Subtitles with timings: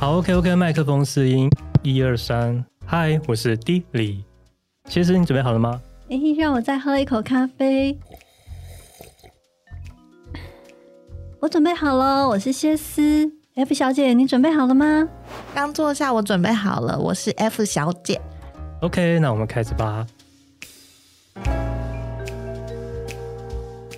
[0.00, 1.48] 好，OK，OK，麦克风试音，
[1.82, 4.22] 一二三，嗨，我是 D 李，
[4.86, 5.80] 其实你准备好了吗？
[6.10, 7.98] 哎，让我再喝一口咖啡。
[11.40, 13.32] 我准备好了，我是谢斯。
[13.54, 15.08] F 小姐，你准备好了吗？
[15.54, 18.20] 刚坐下，我准备好了，我是 F 小姐。
[18.84, 20.06] OK，那我们开始吧。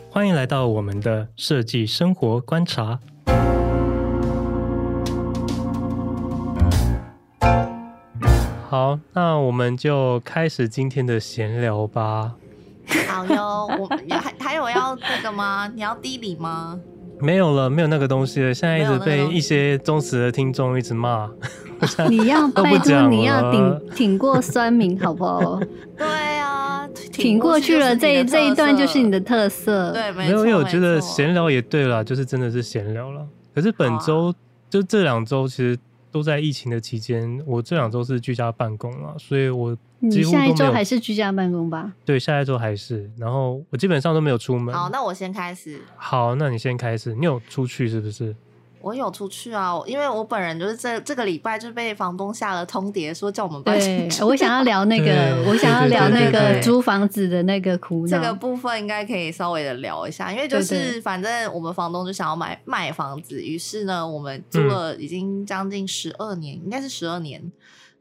[0.08, 3.00] 欢迎来到我们的设计生活观察。
[8.68, 12.36] 好，那我们就开始今天的闲聊吧。
[13.08, 15.68] 好哟，我还还有要这个吗？
[15.74, 16.78] 你要低礼吗？
[17.20, 18.54] 没有了，没有那个东西了。
[18.54, 21.30] 现在一直被一些忠实的听众一直骂。
[22.08, 25.60] 你要拜托，你要挺挺过酸民，好不好？
[25.96, 26.06] 对
[26.38, 29.92] 啊，挺过去了，这这一段就是你的特色。
[29.92, 33.26] 对，没有，因为我觉得闲聊也对了，就是真的是闲聊了。
[33.54, 34.34] 可是本周、啊、
[34.68, 35.78] 就这两周，其实。
[36.12, 41.92] 都在疫情的期间，我这两周是居家办公了，所以我你下一周还是居家办公吧？
[42.04, 43.10] 对，下一周还是。
[43.18, 44.74] 然后我基本上都没有出门。
[44.74, 45.80] 好，那我先开始。
[45.96, 47.14] 好，那你先开始。
[47.14, 48.34] 你有出去是不是？
[48.82, 54.22] 我有出去啊，因为我本人就是这这个礼拜就被房东下了通牒，说叫我们搬进去。
[54.22, 58.08] 我想要聊那个，我想要聊那个租房子的那个苦恼。
[58.08, 67.42] 这个部分应该可以稍微的聊一下，因为就是反正我们房东就想要买卖房子，于是呢，我们租了已经将近十二年，嗯、应该是十二年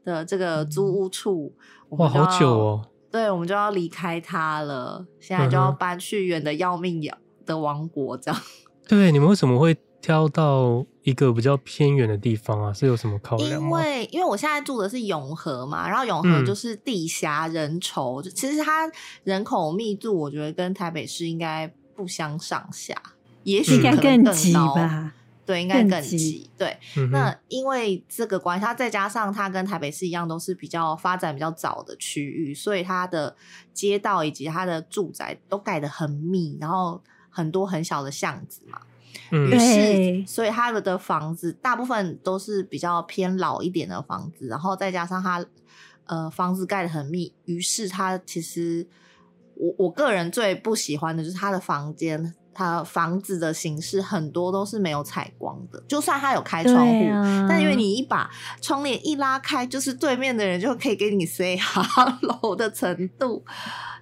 [0.04, 1.52] 的这个租屋处，
[1.90, 2.88] 哇，好久哦。
[3.10, 7.00] 对，我们就要离开他了，现在就要搬去远的要命
[7.44, 8.40] 的王国，这样。
[8.88, 9.76] 对，你们为什么会？
[10.02, 13.66] 挑到一个比较偏远的地方啊，是有什么考量吗？
[13.66, 18.88] 因为因为我现在住的是永和嘛，然后永和就是地狭人稠，就、嗯、其实它
[19.24, 22.94] 人口密度，我觉得跟台北市应该不相上下，
[23.42, 25.12] 也许应该更挤吧？
[25.46, 26.50] 对，应该更急。
[26.58, 33.34] 对、嗯，那因为这个关系，它再加上它跟台北市一样，都是比较发展比较早的区域，所以它的
[33.72, 38.80] 街道以及它的住宅都盖得很密，然后很多很小的巷子嘛。
[39.30, 45.44] 于是，所以他们的房子大部分都是比较偏老一点的房子，然后再加上他
[46.04, 48.86] 呃房子盖得很密，于是他其实
[49.54, 58.30] 我我个人最不喜欢的就是他的房间，他房子的形式很多都是没有采光的，就算它有开窗户，啊，但因为你一把
[58.62, 63.44] 窗帘一拉开，就是对面的人就可以给你 say hello 的程度。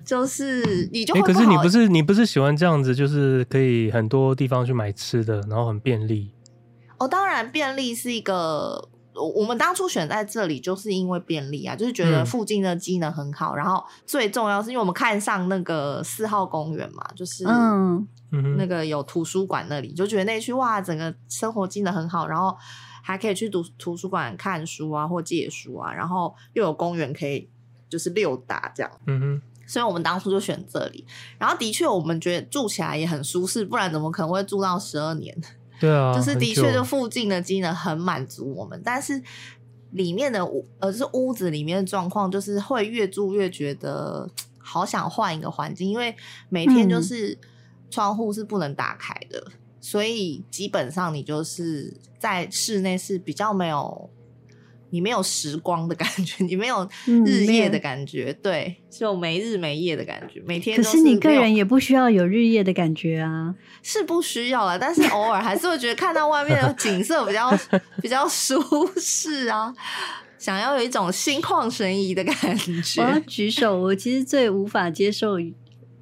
[0.04, 6.30] 就是你就会、欸，可是你不是你不是喜欢这样子，就是可以很多地方去买吃的，然后很便利。
[6.98, 18.06] 哦，当然便利是一个，我们当初选在这里就是因为便利啊，就是觉得附近的机能很好，嗯、然后最重要是因为我们看上那个四号公园嘛，就是嗯
[18.56, 22.56] 那个有图书馆那里，就觉得那区哇，整个生活机能很好，然后
[23.02, 27.48] 还可以去读图书馆看书啊或借书啊，然后又有公园可以
[27.88, 29.42] 就是溜达这样，嗯哼。
[29.66, 31.06] 所以我们当初就选这里，
[31.38, 35.34] 然后的确我们觉得住起来也很舒适，不然怎么可能会住到十二年？
[35.84, 39.22] 对啊，就是的确就附近的机能很满足我们，但是
[39.90, 44.28] 里面的屋呃，就是屋子里面的状况，就是会越住越觉得
[44.58, 46.14] 好想换一个环境，因为
[46.48, 47.36] 每天就是
[47.90, 54.10] 窗户是不能打开的，嗯，所以基本上你就是在室内是比较没有。
[54.94, 56.88] 你没有时光的感觉，你没有
[57.26, 60.76] 日夜的感觉，嗯、对，就没日没夜的感觉，每天。
[60.76, 67.50] 可是你个人也不需要有日夜的感觉啊，是不需要了，但是偶尔还是会觉得看到外面的景色比较
[68.00, 68.62] 比较舒
[68.96, 69.74] 适啊，
[70.38, 73.02] 想要有一种心旷神怡的感觉。
[73.02, 75.38] 我要举手，我其实最无法接受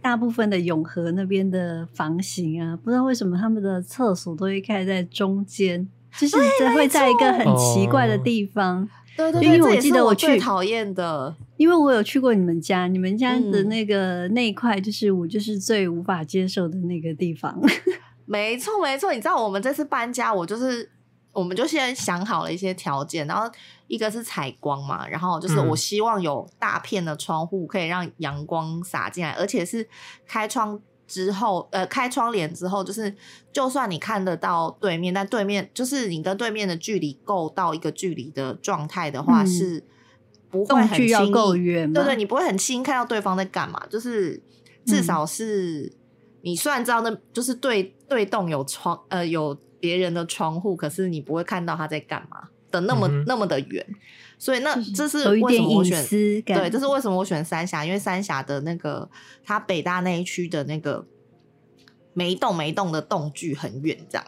[0.02, 5.88] 大部分的永和那边的房型啊，不知道为什么他们的厕所都会开在中间。
[6.18, 6.36] 就是
[6.74, 17.58] 会在一个很奇怪的地方，对对对，因为我记得我去讨厌的，因为我有去过你们家，你们家的那个那一块，就是我就是最无法接受的那个地方。
[18.26, 20.88] 没错没错，你知道我们这次搬家，我就是
[21.32, 23.50] 我们就先想好了一些条件，然后
[23.88, 29.88] 一个是采光嘛，然后就是我希望有大片的窗户可以让阳光洒进来，而且是
[30.26, 30.80] 开窗。
[31.12, 33.14] 之后，呃，开窗帘之后，就是
[33.52, 39.84] 就算你看得到对面，但对面就是你跟对面的距离够到一个距离的状态的话，嗯、是
[40.48, 41.30] 不会很轻易。
[41.92, 44.42] 对对，你不会很轻易看到对方在干嘛，就是
[44.86, 45.92] 至少是
[46.40, 52.48] 你虽然知道那就是对对洞有窗，呃，有别人的窗户，可是你不会看到他在干嘛。
[52.70, 53.86] 的那么、嗯、那么的远，
[54.42, 56.04] 所以那这是为什么我选
[56.44, 59.08] 对，这是为什么我选三峡，因为三峡的那个
[59.44, 61.06] 它北大那一区的那个
[62.12, 64.26] 每一栋每一栋的栋距很远，这样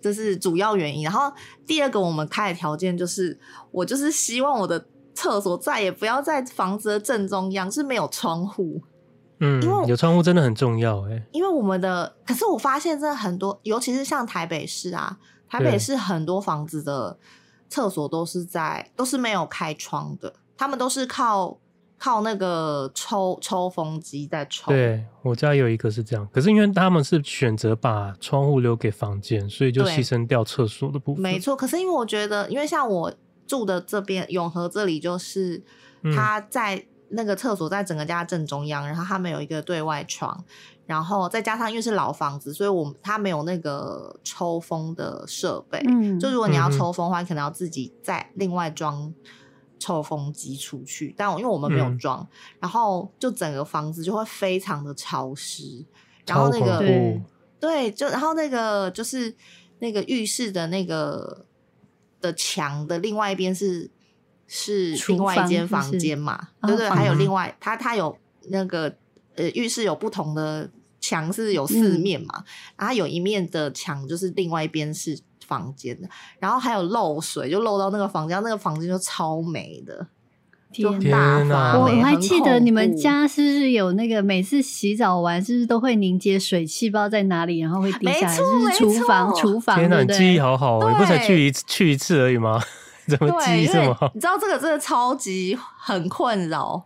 [0.00, 1.02] 这是主要原因。
[1.02, 1.32] 然后
[1.66, 3.36] 第二个我们开的条件就是，
[3.72, 8.82] 我就是希望我的厕所再也不要在房子的正中央，是没有窗户。
[9.40, 11.22] 嗯，因为有窗户真的很重要哎、欸。
[11.32, 17.18] 因为我们的，可是我发现真的很多，尤其是像台北市啊，台北市很多房子的
[17.74, 21.58] 厕所都是在都是没有开窗的，他们都是靠
[21.98, 24.70] 靠那个抽抽风机在抽。
[24.70, 31.20] 对，我家有一个是这样，可是因为他们是选择把窗户留给房间，所以就牺牲掉厕所的部分。
[31.20, 33.12] 没错，可是因为我觉得，因为像我
[33.48, 35.60] 住的这边永和这里，就是
[36.14, 36.76] 他在。
[36.76, 40.42] 嗯那个厕所在整个家正中央，然后他们有一个对外窗，
[40.86, 45.82] 然后再加上因为是老房子，所以我们他没有那个抽风的设备。
[45.86, 49.12] 嗯，就如果你要抽风的话，你可能要自己再另外装
[49.78, 51.14] 抽风机出去。
[51.16, 52.28] 但我因为我们没有装，嗯，
[52.60, 55.84] 然后就整个房子就会非常的潮湿。
[56.26, 57.22] 然后那个对，
[57.60, 59.34] 对，就然后那个就是
[59.78, 61.44] 那个浴室的那个
[62.20, 63.90] 的墙的另外一边是。
[64.46, 66.48] 是另外一间房间嘛？
[66.66, 68.16] 对对，还有另外，它它有
[68.50, 68.94] 那个
[69.36, 70.70] 呃浴室有不同的
[71.00, 72.44] 墙是有四面嘛，嗯、
[72.78, 76.08] 然后有一面的墙就是另外一边是房间的，
[76.38, 80.06] 然后还有漏水，就漏到那个房间，那个房间就超美的，
[80.72, 81.78] 天哪！
[81.78, 89.76] 我还记得你们家是不是有那个每次洗澡完是不是都会凝结水汽，不知道在哪里，然后会滴下来，就是厨房厨房。
[89.78, 92.60] 天哪，你记忆好好，你不才去一次去一次而已吗？
[93.06, 94.10] 怎么记这么好？
[94.14, 96.82] 你知道这个真的超级很困扰，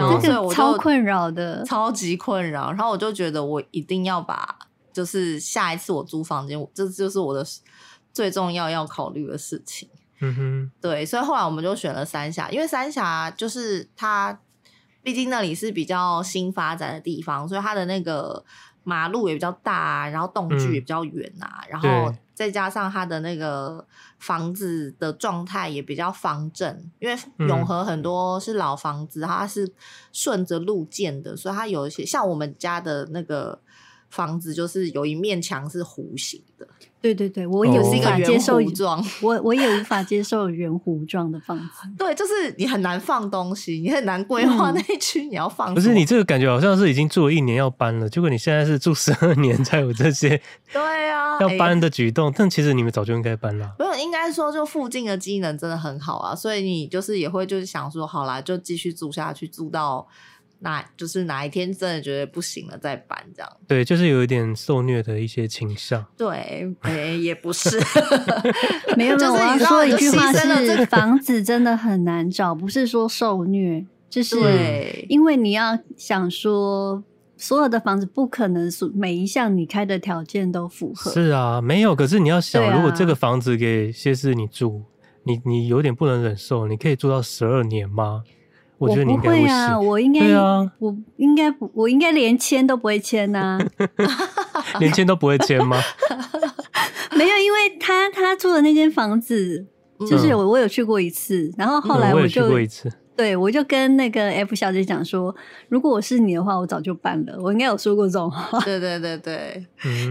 [0.00, 2.70] 然后所以我超困扰的，超级困扰。
[2.72, 4.58] 然后我就觉得我一定要把，
[4.92, 7.44] 就是下一次我租房间，这就是我的
[8.12, 9.88] 最重要要考虑的事情。
[10.20, 14.38] 嗯哼，对，所以后来我们就选了三峡，因为三峡就是它，
[15.02, 18.44] 毕竟那里是比较新发展的地方，所以它的那个
[18.90, 22.14] 马路也比较大，啊然后动距也比较远啊，嗯、然后。
[22.40, 23.86] 再加上它的那个
[24.18, 27.14] 房子的状态也比较方正，因为
[27.46, 29.70] 永和很多是老房子，它是
[30.10, 33.60] 顺着路建的，所以它有一些像我们家的那个
[34.08, 36.66] 房子，就是有一面墙是弧形的。
[37.00, 41.88] 对对对，我也无法接受圆弧状，我我也无法接受圆弧状的房子。
[41.96, 45.74] 对，就是你很难放东西，你很难规划那一区你要放。
[45.74, 50.40] 不是你这个感觉好像是已经住了一年要搬了，结果你现在是住十二年才有这些。
[50.72, 53.74] 对啊，要搬的举动，但其实你们早就应该搬了。
[53.78, 60.06] 不是，应该说就附近的机能真的很好啊，所以你就是也会就是想说，好啦，就继续住下去，住到。
[60.62, 66.04] 那就是哪一天真的觉得不行了再搬这样，对，就是有一点受虐的一些倾向。
[66.16, 67.80] 对，哎、欸，也不是，
[68.96, 74.36] 没有，就是你说一句话是房子真的很难找，不是说受虐，就是
[75.08, 77.02] 因为你要想说
[77.38, 81.10] 所有的房子不可能是每一项你开的条件都符合。
[81.10, 81.96] 是啊，没有。
[81.96, 84.82] 可是你要想，啊、如果这个房子给谢氏你住，
[85.22, 88.22] 你你有点不能忍受，你可以住到十二年吗？
[88.80, 94.08] 我觉得你应该不，会啊，我应该，啊、我应该不，我应该连签都不会签呐、啊，
[94.80, 95.76] 连签都不会签吗？
[97.14, 99.66] 没有，因为他他住的那间房子，
[100.08, 105.34] 就是我我有去过一次，嗯、然后后来我就、嗯、我去过一次，对，我就跟那个 F 小姐讲说，
[105.68, 109.66] 如果我是你的话，我早就搬了，我应该有说过这种话，对对对对，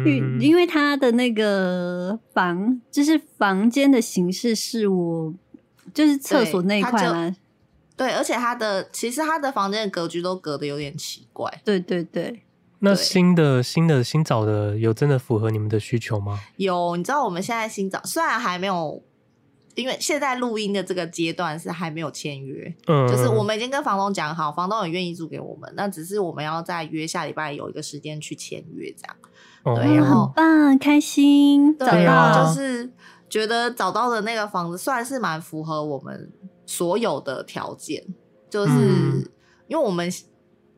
[0.06, 5.34] 因因为他的那个房，就是房间的形式是我，
[5.92, 7.34] 就是厕所那一块啦。
[8.00, 11.62] 对，而且他的其实他的房间的格局都隔得有点奇怪。
[11.66, 12.44] 对对对。
[12.80, 16.40] 那新的新的新找的有真的符合你们的需求吗？
[16.56, 19.04] 有，你知道我们现在新找虽然还没有，
[19.76, 29.16] 因为现在录音的这个阶段是还没有签约，嗯，就是我们已经跟房东讲好，房东也愿意租给我们，那只是我们要再约下礼拜有一个时间去签约这样。
[29.64, 32.90] 哦、对，然后很棒，开心，对，然后就是
[33.30, 36.32] 觉得找到的那个房子算是蛮符合我们。
[36.70, 38.06] 所有的条件，
[38.48, 38.72] 就是
[39.68, 40.14] 因为我们，嗯、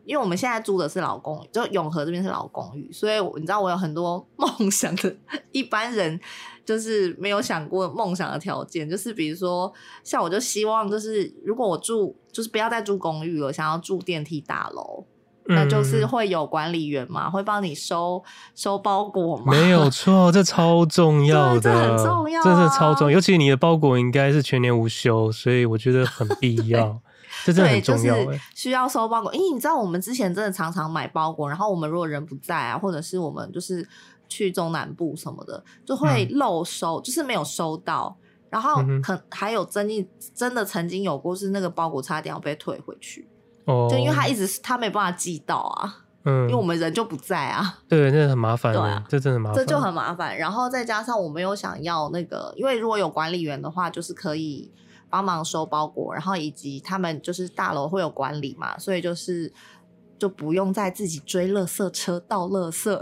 [0.06, 5.14] 因为我们现在租的是老公寓，就永和这边是老公寓，所以你知道我有很多梦想的，
[5.52, 6.18] 一般人
[6.64, 9.72] 就是没有想过梦想的条件，就是比如说
[10.02, 15.06] 像我就希望就是如果我住就是不要再住公寓了，想要住电梯大楼。
[15.46, 18.24] 那就是会有管理员嘛，会帮你收
[18.56, 19.52] 收包裹嘛。
[19.52, 23.16] 没有 错，这超重要的，这很重要啊，这是超重要。
[23.16, 27.00] 尤其你的包裹应该是全年无休，所以我觉得很必要。
[27.44, 29.34] 这真的很重要，欸，就是需要收包裹。
[29.34, 33.88] 因为你知道，我们之前真的常常买包裹，然后我们如果人不在啊，或者是我们就是
[34.28, 38.16] 去中南部什么的，就会漏收，嗯、就是没有收到。
[38.52, 40.06] 然后可还有争议，
[40.36, 43.26] 真的曾经有过是那个包裹差点要被退回去，
[43.66, 50.38] 哦，就因为他一直他没办法寄到啊，嗯，因为我们人就不在啊，对，那很麻烦，对啊，这真的麻烦，这就很麻烦。
[50.38, 54.72] 然后再加上我们又想要那个，因为如果有管理员的话，就是可以
[55.10, 59.52] 帮忙收包裹，然后以及他们就是大楼会有管理嘛，所以就是
[60.18, 63.00] 就不用再自己追垃圾车倒垃圾。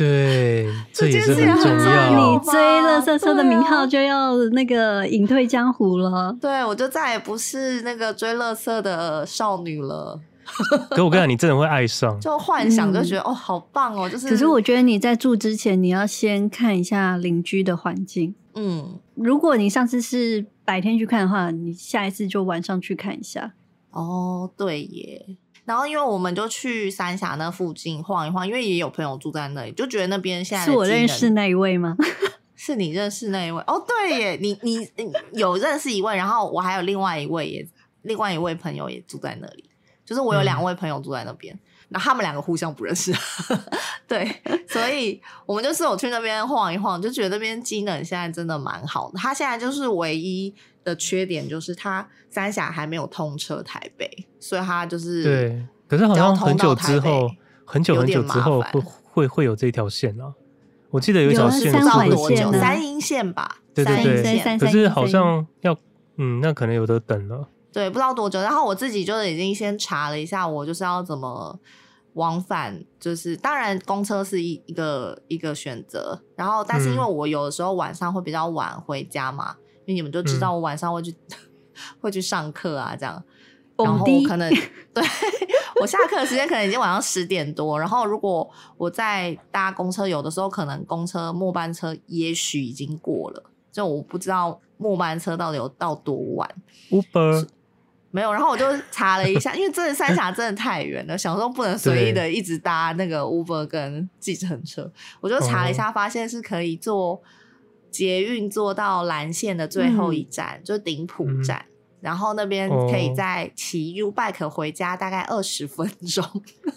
[0.00, 2.32] 对，这也是很重要。
[2.32, 6.34] 你追垃圾车的名号就要那个隐退江湖了。
[6.40, 10.18] 对，对我就再也不是那个追乐色的少女了。
[10.90, 14.08] 可我跟你讲，你真的会爱上，就幻想就觉得、嗯、哦，好棒哦。
[14.08, 18.34] 就是，可是我觉得你在住之前，你要先看一下邻居的环境。
[18.54, 23.52] 嗯，如果你上次是白天去看的话，你下一次就晚上去看一下。
[23.90, 25.36] 哦，对耶。
[25.70, 31.96] 然后，因为我们就去三峡那附近晃一晃，因为也有朋友住在那里，就觉得那边现在是我认识那一位吗？
[32.56, 33.62] 是你认识那一位？
[33.68, 37.68] 哦，对耶，你你，你有认识一位，然后我还有另外一位也，
[38.02, 39.70] 另外一位朋友也住在那里，
[40.04, 41.56] 就是我有两位朋友住在那边，
[41.90, 43.14] 那、嗯、他们两个互相不认识，
[44.08, 50.52] 对，所以我们就是有去那边晃一晃，就觉得那边机能现在真的蛮好的，他现在就是唯一。
[50.84, 54.08] 的缺点就是它三峡还没有通车台北，
[54.38, 55.66] 所以它就是对。
[55.88, 57.30] 可是好像很久之后，
[57.64, 60.32] 很久很久之后会会会有这条线啊。
[60.90, 62.52] 我记得有一条线是三多久？
[62.52, 63.58] 三阴线吧？
[63.74, 64.58] 对对对。
[64.58, 65.76] 可是好像要
[66.16, 67.48] 嗯，那可能有的等了。
[67.72, 68.40] 对，不知道多久。
[68.40, 71.58] 然后我自己就已经先查了一下，我就是要怎么
[72.14, 72.84] 往返。
[72.98, 79.56] 就是当然公车是一一个一个选择，然后但是因为我有的时候晚上会比较晚回家嘛。
[79.94, 81.36] 你们就知道我晚上会去、嗯、
[82.00, 83.22] 会去上课啊，这样，
[83.76, 84.50] 然后可能
[84.92, 85.02] 对
[85.80, 93.42] 我下课的时间可能已经晚上十点多，然后如果我在搭公车，有的时候可能公车末班车也许已经过了，
[93.72, 96.48] 就我不知道末班车到底有到多晚。
[96.90, 97.48] Uber
[98.10, 107.22] 没有，然后我就查了一下，因为真的三峡真的太远了，小时候不能随意的一直搭那个 Uber 跟计程车，我就查了一下，发现是可以坐。
[107.90, 116.24] 捷运坐到蓝线的最后一站，嗯、就是顶埔站，嗯、然后那边可以再骑 U bike 回家，大概二十分钟。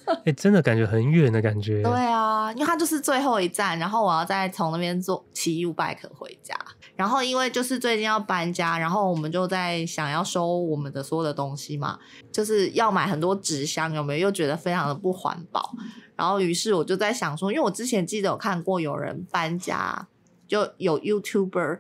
[0.08, 1.82] 哎、欸，真的感觉很远的感觉。
[1.82, 6.55] 对啊，因为它就是最后一站，然后我要再从那边坐骑 U bike 回家。
[6.96, 11.98] 然后因为就是最近要搬家，然后我们就在想要收我们的所有的东西嘛，
[12.32, 14.27] 就是要买很多纸箱，有没有？
[14.27, 15.75] 又觉得非常的不环保。
[16.15, 20.08] 然后于是我就在想说，因为我之前记得有看过有人搬家。
[20.48, 21.80] 就有 YouTuber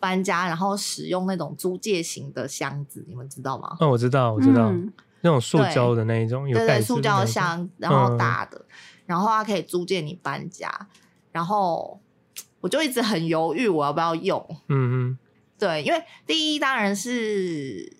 [0.00, 3.76] 搬家，然后使用那种租借型的箱子，你们知道吗？
[3.80, 8.66] 哦，我知道，我知道，嗯、那种塑胶的那一种，对对对，塑胶箱，然后大的，嗯、
[9.06, 10.70] 然后它可以租借你搬家。
[11.32, 12.00] 然后
[12.60, 14.44] 我就一直很犹豫，我要不要用？
[14.68, 15.18] 嗯嗯，
[15.58, 17.92] 对，因为第一当然是，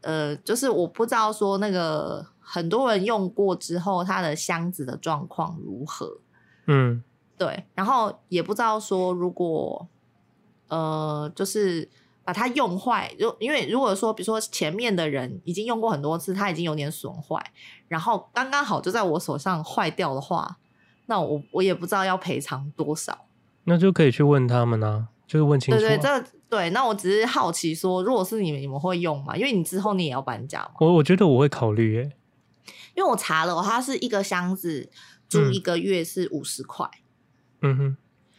[0.00, 6.18] 呃，就是我不知道说那个很多人用过之后，它的箱子的状况如何。
[6.66, 7.02] 嗯。
[7.40, 9.88] 对，然后也不知道说，如果
[10.68, 11.88] 呃，就是
[12.22, 17.42] 把它用坏，就因为如果说，比如说前面的人已经用过很多次，它已经有点损坏，
[17.88, 20.58] 然后刚刚好就在我手上坏掉的话，
[21.06, 23.24] 那我我也不知道要赔偿多少，
[23.64, 25.80] 那就可以去问他们啊，就是问清楚啊。
[25.80, 29.34] 对对，这对，那我只是好奇说，如果是你们，你们会用吗？
[29.34, 30.72] 因为你之后你也要搬家嘛。
[30.80, 32.12] 我我觉得我会考虑耶，
[32.94, 34.90] 因为我查了，它是一个箱子
[35.26, 36.86] 租一个月是五十块。
[36.92, 36.99] 嗯
[37.62, 37.96] 嗯哼，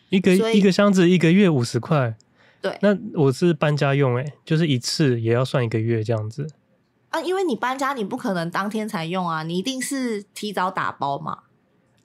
[0.09, 2.15] 一个一个箱子一个月五十块，
[2.61, 6.47] 对，那我是搬家用诶，就是一次也要算一个月这样子
[7.09, 11.39] 啊，因为你搬家你不可能当天才用啊，你一定是提早打包嘛，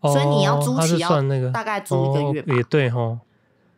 [0.01, 3.19] 哦、所以你要租期要那个大概租一个月吧，哦、也对齁。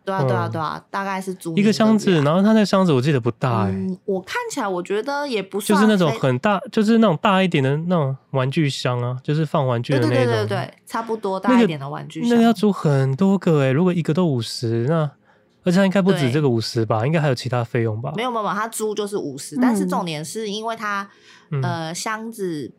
[0.08, 3.74] 对啊，对啊，对啊，大概是租一个箱子，然后它那个箱子我记得不大哎，
[4.04, 12.30] 我看起来我觉得也不算，就是那种很大，就是那种大一点的那种玩具箱啊，就是放玩具的那种，对对对对，差不多大一点的玩具箱。
[12.30, 15.10] 那个要租很多个哎，如果一个都五十，那
[15.64, 17.06] 而且它应该不止这个五十吧？
[17.06, 18.12] 应该还有其他费用吧？
[18.16, 21.08] 没有没有，它租就是五十，但是重点是因为它
[21.62, 22.72] 呃箱子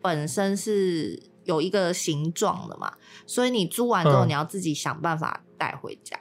[0.00, 2.92] 本身是有一个形状的嘛，
[3.26, 6.16] 所以你租完之后你要自己想办法带回家。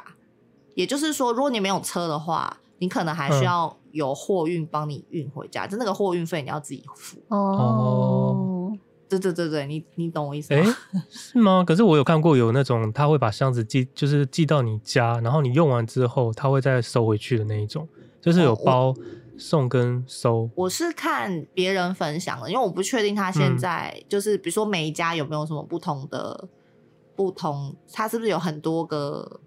[0.79, 7.17] 也就是说，如果你没有车的话，你可能还需要有货运帮你运回家，嗯、就那个货运费你要自己付。
[7.27, 8.71] 哦，
[9.09, 10.63] 对对对对，你你懂我意思吗？
[10.63, 11.01] 欸？
[11.11, 11.65] 是吗？
[11.67, 17.85] 可是我有看过有那种他会把箱子寄，就是寄到你家，然后你用完之后他会再收回去的那一种，
[18.21, 18.95] 就是有包
[19.37, 20.43] 送跟收。
[20.55, 26.47] 我，我是看别人分享的，因为我不确定他现在、嗯、就是比如说每一家有没有什么不同的
[27.17, 29.41] 不同，他是不是有很多个？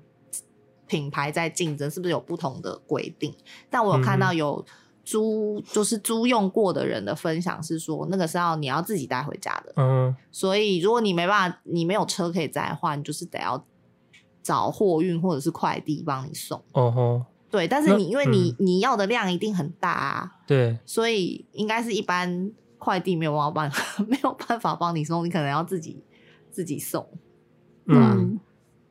[0.93, 3.35] 品牌在竞争，是不是有不同的规定？
[3.71, 4.63] 但我有看到有
[5.03, 9.73] 租，嗯、就是租用过的人的分享是说，那个是要你要自己带回家的。
[9.77, 13.65] 嗯，所以如果你没办法，你没有车可以载的话，你就是得要
[14.43, 16.63] 找货运或者是快递帮你送。
[16.73, 26.05] 哦吼，对，但是你因为你、嗯、你要的量一定很大啊，对，所以应该是一般快递没有办法 没有办法帮你送，你可能要自己
[26.51, 27.09] 自己送。
[27.87, 28.41] 嗯，嗯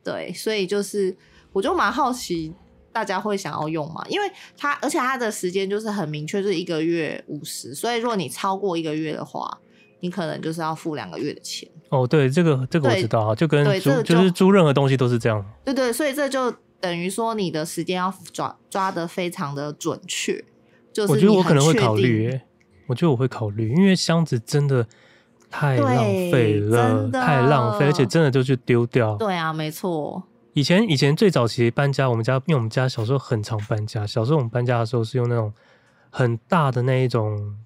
[0.02, 1.16] 对，所以就是。
[1.52, 2.52] 我就蛮好奇，
[2.92, 4.04] 大家会想要用吗？
[4.08, 7.74] 因为它，而且它的时间就是很明确，就是一个月五十。
[7.74, 9.58] 所以如果你超过一个月的话，
[10.00, 11.68] 你可能就是要付两个月的钱。
[11.90, 15.44] 哦，对，这个这个我知道啊，就跟租就，就是租任何东西都是这样。
[15.64, 20.42] 对对，所以这就等于说你的时间要抓抓得非常的准确。
[20.92, 22.42] 就是我觉得我可能会考虑，欸，
[22.86, 24.86] 我觉得我会考虑，因为箱子真的
[25.50, 29.16] 太浪费了，太浪费，而且真的就去丢掉。
[29.16, 30.22] 对啊，没错。
[30.54, 35.52] 以前以前最早期搬家，我们家因为我们家小时候很常搬家，小时候我们搬家的时候是用那种
[36.10, 37.56] 很大的那一种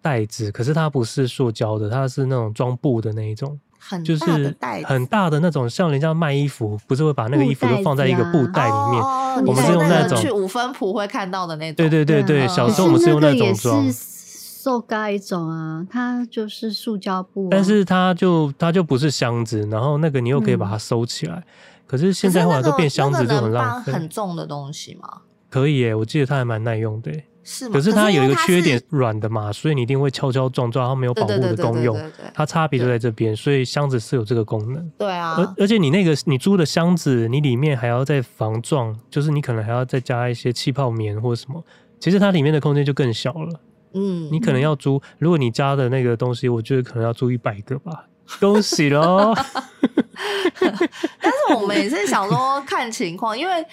[0.00, 9.02] 袋子，可是它不是塑胶的，它是那种装布的那一种，很就是很大的那种，像人家卖衣服，不是会把那个衣服都放在一个布袋里面？
[9.02, 11.76] 哦、我们是用那种去五分铺会看到的那种。
[11.76, 13.92] 对对对对，小时候我们是用那种装。
[13.92, 21.36] 塑胶一种啊，它就是塑胶布、啊，但是它就它就不是箱子，然后那个你又可以把它收起来。
[21.36, 21.44] 嗯
[21.90, 23.92] 可是现在后来都变箱子就很浪费。
[23.92, 25.22] 很重的东西吗？
[25.48, 27.10] 可以耶，我记得它还蛮耐用的。
[27.42, 27.72] 是吗？
[27.74, 32.00] 可是它有一个缺点，软的嘛，所以你一定会敲敲撞撞，它没有保护的功用。
[32.32, 34.88] 它差别就在这边，所以箱子是有这个功能。
[34.96, 35.34] 对啊。
[35.36, 41.60] 而而且你那个你租的箱子，你里面还要再防撞，就是你可能还要再加一些气泡棉或者什么。
[41.98, 43.60] 其实它里面的空间就更小了。
[43.94, 44.28] 嗯。
[44.30, 48.06] 你可能要租，如果你加的那个东西，我觉得可能要租一百个吧。
[48.38, 49.34] 恭喜喽！
[50.60, 53.64] 但是我们也是想说看情况，因为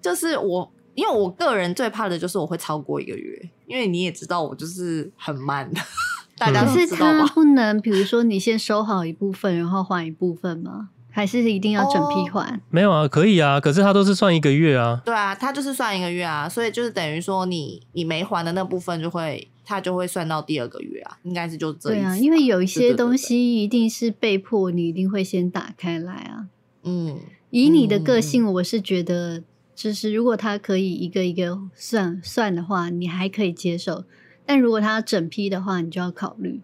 [0.00, 5.70] 就是我，因为我个人最怕的就是我会超过一个月，因为你也知道我就是很慢，
[6.38, 7.26] 大家都知道吧？
[7.26, 10.90] 是不能，比如说你先收好一部分，然后还一部分吗？
[11.18, 12.48] 还是一定要整批还？
[12.54, 15.02] 哦，没有啊，可以啊，可是它都是算一个月啊。
[15.04, 19.48] 对啊，它就是算一个月啊，所以就是等于说你你没还的那部分就会。
[19.70, 22.02] 他就会算到第二个月啊，应该是就这样。
[22.02, 26.46] 对啊，因为有一些东西一定是被迫，你一定会先打开来啊。
[26.84, 27.18] 嗯，
[27.50, 29.42] 以你的个性，我是觉得，
[29.74, 34.04] 就是如果他可以一个一个算算的话，你还可以接受。
[34.46, 36.62] 但如果他要整批的话，你就要考虑。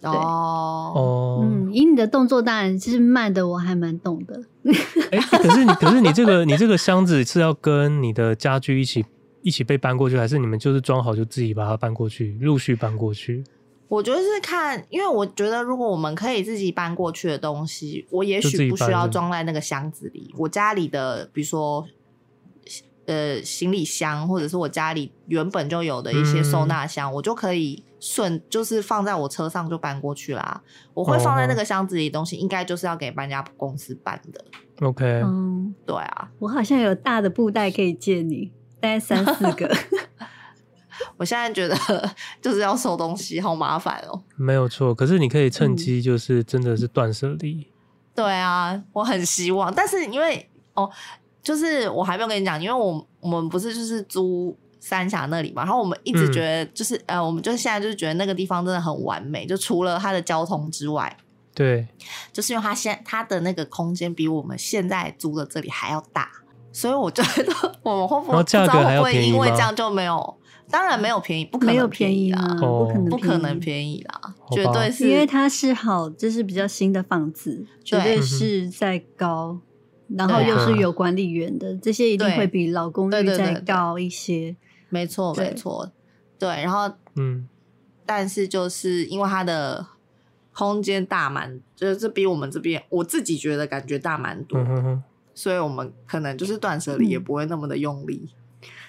[0.00, 4.42] 对哦，嗯，以你的动作，当然是慢的，我还蛮懂的。
[5.10, 9.04] 哎、欸，可是你，可是你这个， 你这个箱子是要跟你的家具一起。
[9.40, 13.42] 一起被搬过去，还是你们就是装好就自己把它搬过去，陆续搬过去？
[13.86, 20.34] 我觉得是看，因为我觉得如果我们可以自己搬过去的东西，我也许不需要装在那个箱子里。
[20.36, 21.86] 我家里的，比如说
[23.06, 30.62] 呃行李箱，或者是我家里原本就有的一些收纳箱，嗯、我就可以顺就是放在我车上就搬过去啦。
[30.94, 34.44] 我会放在那个箱子里的东西，应该就是要给搬家公司搬的。
[34.80, 38.52] OK，嗯，对啊，我好像有大的布袋可以借你。
[38.80, 39.68] 大概三四个，
[41.18, 41.76] 我现在觉得
[42.40, 44.22] 就是要收东西，好麻烦哦。
[44.36, 47.66] 没有错，可是你可以趁机，就是真的是断舍离。
[48.14, 50.88] 对啊，我很希望，但是因为哦，
[51.42, 61.16] 就是我还没有跟你讲，因为我我们不是就是租三峡那里嘛，然后我们一直觉得就是、嗯、呃，我们就是现在就是觉得那个地方真的很完美，就除了它的交通之外，
[61.54, 61.86] 对，
[62.32, 66.30] 就是因为它现它的那个空间比我们现在租的这里还要大。
[66.70, 70.36] 所以我觉得 我们会不会不知道会不会因为这样就没有？
[70.70, 79.58] 当然没有便宜，不可能便宜啦，不可能不可能便宜啦，绝对是因为它是好，就是比较新的房子，绝对是在高，
[80.08, 84.54] 然后又是有管理员的，这些一定会比老公寓再高一些。
[84.88, 85.90] 没错，没错，
[86.38, 86.48] 对。
[86.48, 87.48] 然后嗯，
[88.06, 89.86] 但是就是因为它的
[90.52, 94.58] 空间大蛮，就是比我们这边我自己觉得感觉大蛮多。
[95.34, 98.47] 所以我们可能就是断舍离也不会那么的用力，嗯，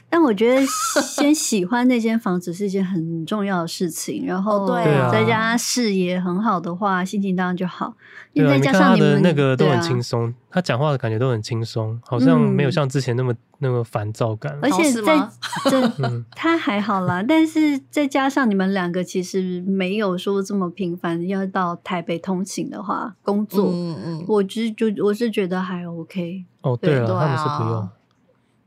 [0.10, 7.94] 但我觉得先喜欢那间房子是一件很重要的事情，然后对，再加上视野很好的话，心情当然就好。
[8.34, 14.58] 因为再加上你们的那个都很轻松，他讲话的感觉都很轻松，好像没有像之前那么那么烦躁感。
[14.62, 15.28] 而且在
[15.70, 15.92] 这
[16.36, 26.46] 他还好啦，但是再加上你们两个其实没有说这么频繁要到台北通勤的话，工作，嗯嗯，我就就我是觉得还 OK。
[26.62, 27.90] 哦，对了，他们是不用。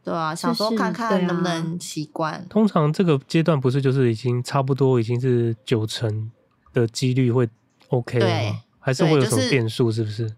[0.05, 2.45] 对啊，想说看看能不能习惯。
[2.49, 6.31] 通常这个阶段不是就是已经差不多已经是九成
[6.73, 7.49] 的几率会
[7.89, 8.61] OK 了吗？
[8.81, 9.93] 还是会有什么变数？
[9.93, 10.35] 是不是？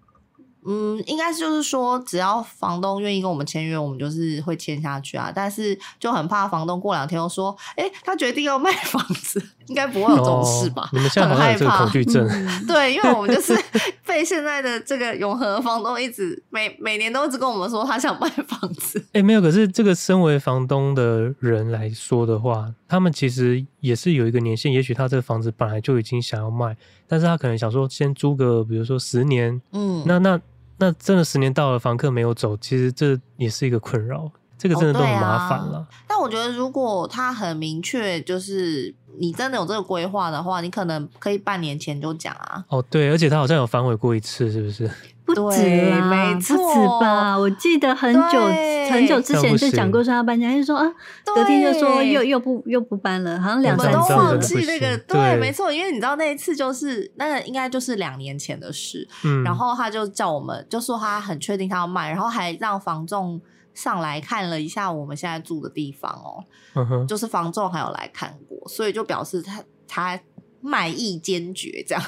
[0.67, 5.31] 嗯，应该就是说，只要房东愿意跟我们签约，我们就是会签下去啊。
[5.35, 10.85] 但是就很怕房东过两天又说，哎、欸，他决定要卖房子， 应该不会有这种事吧？
[10.85, 12.27] 哦、你们现在好像有这个恐惧症。
[12.27, 13.55] 嗯、 对，因为我们就是
[14.15, 18.99] 被现在的这个永和房东一直每每年都一直跟我们说他想卖房子。
[19.09, 26.77] 哎、欸，没有，可是这个身为房东的人来说的话，他们其实也是有一个年限，也许他这个房子本来就已经想要卖，
[27.09, 30.41] 但是他可能想说先租个，比如说十年，嗯，那那。
[30.77, 35.79] 那真的十年到了，房客没有走，其实这也是一个困扰，这个真的都很麻烦了。
[35.79, 36.05] 哦啊。
[36.07, 42.65] 但我觉得，如果他很明确，就是你真的有这个规划的话，你可能可以半年前就讲啊。
[42.69, 44.91] 哦，对，而且他好像有反悔过一次，是不是？
[45.27, 47.35] 不止啦，没错，不止吧？
[47.35, 48.45] 我记得很久
[48.91, 50.85] 很久之前就讲过说要搬家，就说啊，
[51.25, 54.99] 隔天就说又又不又不搬了，好像两三次都忘记那个。
[54.99, 63.41] 对，没错，因为你知道那一次就是那个应该就是两年前的事，嗯，然后他就叫我们，就说他很确定他要卖，然后还让房仲
[63.75, 70.21] 上来看了一下我们现在住的地方哦，就是房仲还有来看过，所以就表示他他。
[70.67, 72.03] 卖意坚决这样，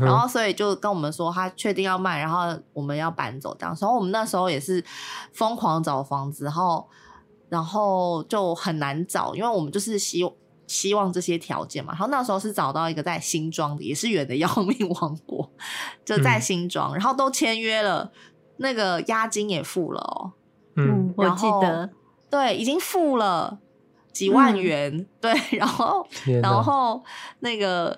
[0.00, 3.76] 然后所以就跟我们说他确定要卖，然后我们要搬走这样。
[3.76, 4.82] 所以我们那时候也是
[5.34, 6.88] 疯狂找房子，然后
[7.50, 10.26] 然后就很难找，因为我们就是希
[10.66, 11.92] 希望这些条件嘛。
[11.92, 15.52] 然后那时候是找到一个在新庄的，也是远的要命王国，
[16.02, 18.10] 就在新庄，然后都签约了，
[18.56, 20.32] 那个押金也付了哦。
[20.88, 21.90] 嗯，我记得，
[22.30, 23.58] 对，已经付了。
[24.12, 26.04] 几万元，嗯、对，然后，
[26.42, 27.00] 然后
[27.38, 27.96] 那个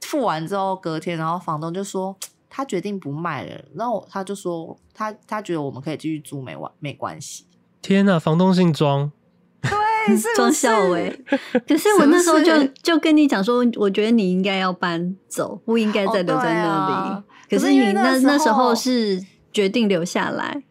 [0.00, 2.14] 付完之后，隔天，然后房东就说
[2.50, 7.46] 他决定不卖了，然后他就说他他觉得我们可以继续租没完没关系。
[7.80, 9.12] 天哪，房东姓庄，
[9.62, 11.24] 对，是庄孝伟。
[11.66, 16.66] 可是我那时候就就跟你讲说，我觉得你应该要搬走，不应该再留在那里。
[16.66, 20.64] 哦啊、可是你那那时候是决定留下来，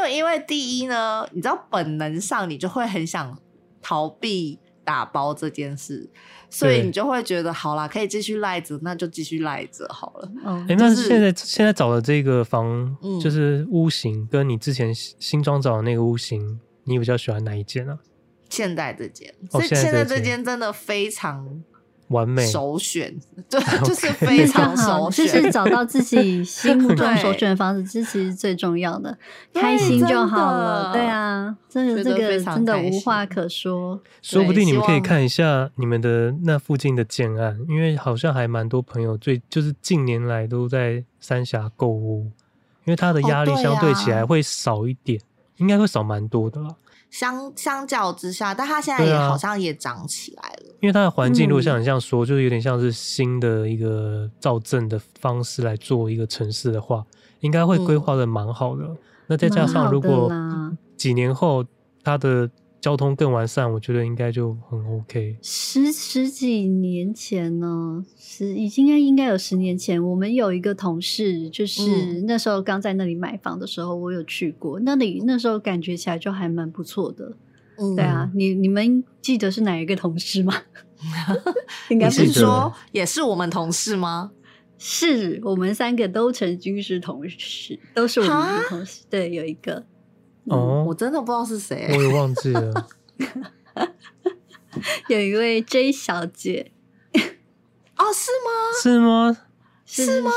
[0.00, 3.36] 没有，因为第一呢，你知道本能上你就会很想。
[3.88, 6.10] 逃避打包这件事，
[6.50, 10.28] 所以你就会觉得好啦，可以继续赖着，那就继续赖着好了。
[10.44, 17.96] 嗯，哎、欸，那现在现在找的这个房，就是屋型，跟你之前新装找的那个屋型，你比较喜欢哪一间啊？
[18.50, 21.62] 现在这间，哦，现在这间真的非常。
[22.08, 23.12] 完美首选，
[23.50, 29.18] 对， 就是非常首选，就是找到自己心目中首选的房子，这其实最重要的，
[29.52, 30.92] 开心就好了。
[30.92, 34.00] 对啊，真的这个真的无话可说。
[34.22, 42.30] 说不定你们可以看一下你们的那附近的建案，因为好像还蛮多朋友最就是近年来都在三峡购物，
[42.84, 45.20] 因为他的压力相对起来会少一点，
[45.56, 46.68] 应该会少蛮多的啦。
[47.18, 50.70] 相相较之下，但它现在也好像也涨起来了。
[50.70, 57.04] 啊、因为它的环境，如果像你这样说，嗯、就是有点像是新的一个造镇的方式来做一个城市的话，
[57.40, 58.84] 应该会规划的蛮好的。
[58.84, 58.96] 嗯、
[59.28, 60.30] 那再加上如果
[60.96, 61.64] 几年后
[62.04, 62.50] 它的。
[62.86, 65.36] 交通更完善，我觉得应该就很 OK。
[65.42, 77.36] 十十几年前呢，十已经应该应该有十年前，我们有一个同事，就是那时候刚在那里买房的时候，我有去过那里，那时候感觉起来就还蛮不错的。
[77.76, 80.54] 嗯，对啊，你你们记得是哪一个同事吗？
[81.90, 84.30] 应该是说也是我们同事吗？
[84.78, 89.02] 是我们三个都曾经是同事，都是我们的同事。
[89.10, 89.84] 对，有一个。
[90.48, 92.86] 哦、嗯，我真的不知道是谁，我也忘记了。
[95.08, 96.72] 有一位 J 小姐，
[97.96, 98.50] 哦，是吗？
[98.82, 99.36] 是吗？
[99.84, 100.30] 是吗？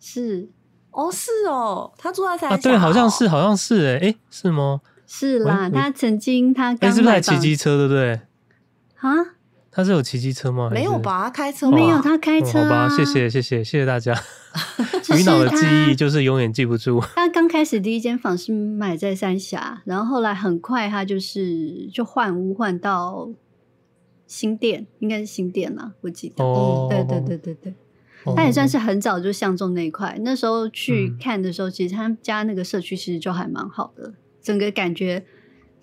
[0.00, 0.48] 是
[0.90, 4.80] 哦，是哦，她住在三峡、哦、啊，对，好像是，好像是，哎，哎，是吗？
[5.06, 8.20] 是啦，她曾经她刚是不是还骑机车，对不对？
[9.00, 9.35] 啊？
[9.76, 10.70] 他是有骑机车吗？
[10.72, 12.64] 没有吧，他开车没有，他开车、啊哦。
[12.64, 14.18] 好吧，谢谢谢谢谢谢大家。
[15.14, 16.98] 鱼脑的记忆就是永远记不住。
[17.14, 23.28] 他刚开始第一间房是买在三峡，然后后来很快他就是就换屋换到
[24.26, 26.42] 新店，应该是新店啦，我记得。
[26.42, 27.74] 哦、嗯，对对对对对，
[28.24, 30.18] 哦、他也算是很早就相中那一块。
[30.22, 35.26] 那时候去看的时候，嗯、其实他家那个社区其实就还蛮好的，整个感觉。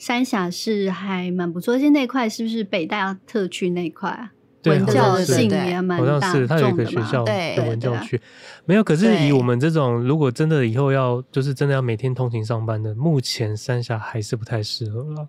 [0.05, 4.33] 三峡是还蛮不错，而且那块是不是北大特区那块啊？
[4.65, 6.27] 文教性也蛮大的嘛。
[6.27, 8.19] 好像是，它有一个学校的文教区。
[8.65, 15.25] 没有，可是以我们这种，如果真的以后要，就是真的要每天通勤上班的，目前三峡还是不太适合了。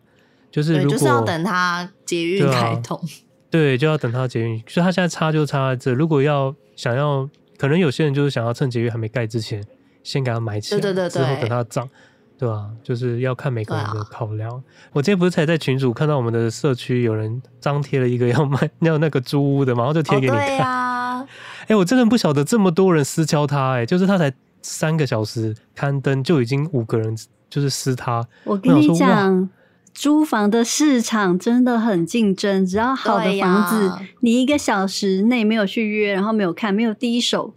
[0.51, 3.01] 就是如果就是要等它捷运开通，
[3.49, 4.61] 对，就要等它捷运。
[4.67, 5.93] 所以它现在差就差在这。
[5.93, 9.63] 如果要想要，可能有些人就是想要趁捷运还没盖之前，
[10.03, 11.89] 先给它买起来，对对对，之后等它涨。
[12.37, 12.69] 对啊？
[12.83, 14.51] 就是要看每个人的考量。
[14.51, 14.61] 啊、
[14.93, 20.41] 我今天不是才在群主看到我们的社区有人张贴了一个要卖要那个租屋的嘛，然后就贴给你看。
[20.41, 21.27] 哎、哦啊
[21.69, 27.17] 欸，我真的不晓得这么多人私敲他、欸，哎，就是他才三个小时刊登就已经五个人
[27.49, 28.27] 就是私他。
[28.45, 29.49] 我跟你讲，
[29.95, 37.55] 租房的市场真的很竞争，只要好的房子，啊、你一个小时内没有去约，然后没有看，没有第一手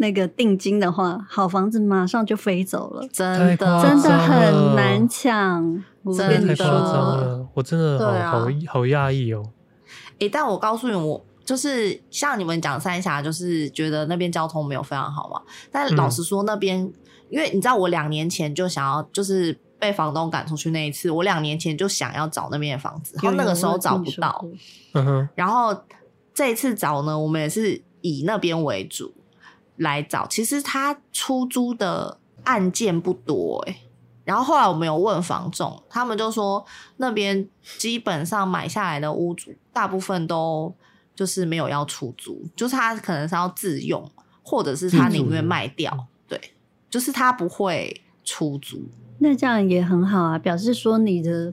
[0.00, 5.84] 那个定金的话，好房子马上就飞走了，真的真的很难抢。
[6.02, 8.40] 我跟你说，我真的好、啊、好
[8.72, 9.42] 好讶异哦。
[10.12, 15.42] 哎、欸，但我告诉你，我就是像你们讲三峡，就是觉得那边交通没有非常好嘛。
[15.70, 16.92] 但老实说，那边、嗯、
[17.28, 24.46] 因为你知道，我两年前就想要，就是被房东赶出去那一次，我两年前就想要找那边的房子，然后那个时候找不到。
[24.94, 25.28] 嗯哼。
[25.34, 25.78] 然后
[26.32, 29.12] 这一次找呢，我们也是以那边为主
[29.80, 30.26] 来找。
[30.26, 33.76] 其实他出租的案件不多、欸，哎。
[34.22, 36.64] 然后后来我们有问房仲，他们就说
[36.98, 40.72] 那边基本上买下来的屋主大部分都
[41.16, 44.08] 就是没有要出租，就是他可能是要自用，
[44.42, 46.40] 或者是他宁愿卖掉，对，
[46.88, 48.88] 就是他不会出租。
[49.18, 51.52] 那这样也很好啊，表示说你的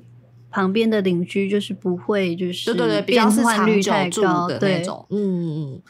[0.52, 5.82] 旁边的邻居就是不会就是对对对，比较是长久住的那种，嗯嗯，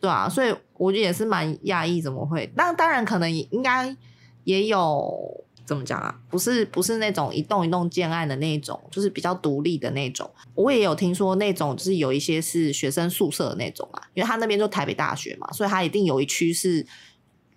[0.00, 2.50] 对啊，所以我觉得也是蛮讶异，怎么会？
[2.54, 3.96] 那当然可能也应该
[4.44, 5.44] 也有。
[5.66, 6.16] 怎么讲啊？
[6.30, 10.30] 不是不是那种一栋一栋建案的那种，就是比较独立的那种。
[10.54, 16.86] 我也有听说那种，就是有一些是学生宿舍的那种啊，因为他那边就台北大学嘛，所以他一定有一区是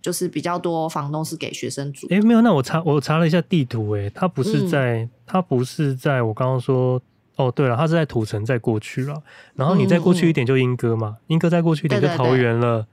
[0.01, 2.07] 就是比较多房东是给学生住。
[2.09, 6.99] 哎，没有，那我查我查了一下地图，哎，他不是在，他、嗯、不是在我刚刚说，
[7.39, 9.23] 哦，对了，他是在土城再过去了，
[9.55, 12.85] 然后你再过去一点就莺歌嘛，莺、嗯、歌再过去一点就桃园了。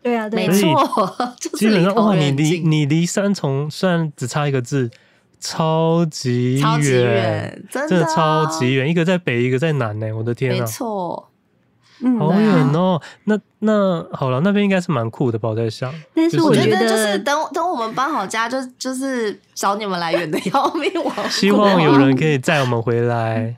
[0.00, 4.88] 对对对对啊，对，没错，基本上哇，你离你离三重虽然只差一个字，
[5.40, 11.28] 超级远，超级远，真的超级远，一个在北，一个在南呢，我的天啊，没错。
[12.00, 15.48] 嗯、好远哦，那那好了，那边应该是蛮酷的吧？
[15.48, 23.54] 我在想，但是我觉得就是等等我们搬好家，就就是找你们来远的 要命，我希望有人可以载我们回来，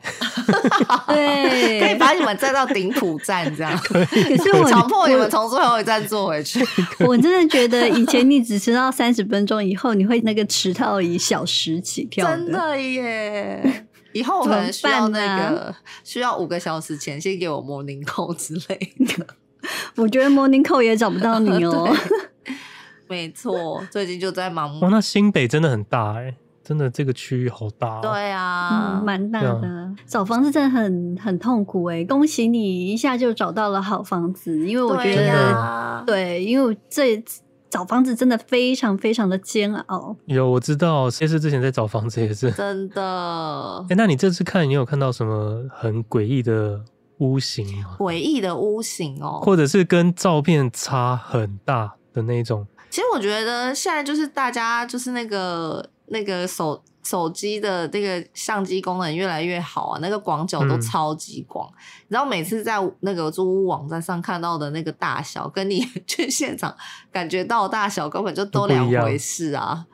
[1.09, 6.67] 对， 可以把你们载到顶埔站这样，可是我强迫你们从最后一站坐回去。
[7.01, 13.87] 我真的觉得以前你只迟到三十分钟，以后你会那个迟到一小时起跳，真的耶。
[14.13, 18.77] 以后我可能需要那个需要五个小时前先给我 morning call 之类
[19.17, 19.27] 的。
[19.97, 21.95] 我觉得 morning call 也找不到你哦。
[23.09, 24.79] 没错，最近就在忙。
[24.81, 28.01] 哇，那新北真的很大哎，真的这个区域好大哦。
[28.03, 29.69] 对啊，蛮、嗯、大的。
[29.69, 37.23] 啊、找房子真的很很痛苦哎，恭喜你一下就找到了好房子，因为我觉得对、啊、对，因为这。
[37.71, 40.17] 找房子真的非常非常的煎熬。
[40.27, 43.03] 有，我知道，其实之前在找房子也是真的。
[43.85, 46.83] 哎、欸，那你这次看你有看到什么很诡异的
[47.19, 47.97] 屋型吗？
[47.99, 52.67] 诡异的屋型哦，或者是跟照片差很大的那种？
[52.91, 56.83] 其实我觉得现在就是大家就是那个那个手。
[57.03, 61.69] 手机的这个相机功能越来越好啊，那个广角都超级广。
[62.09, 66.77] 然、嗯、后每次在那个租屋网站上看到的那个大小，跟你 去现场
[67.11, 69.87] 感觉到大小根本就都两回事啊。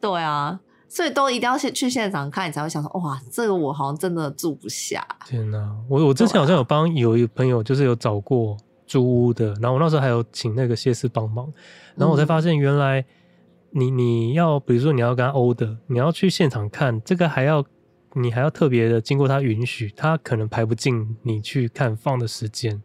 [0.00, 5.06] 对啊，所以都一定要先去现场看，你才会想说，哇，这个我好像真的住不下。
[5.24, 11.52] 天哪，我我之前好像有帮有一个朋友，就是有找过租屋的，然后我那时候还有请那个谢师帮忙，
[11.94, 13.04] 然后我才发现原来。
[13.70, 17.64] 你你要比如说你要跟他 order，你要去现场看这个还要
[18.14, 22.82] 你还要特别的经过他允许，他可能排不进你去看放的时间，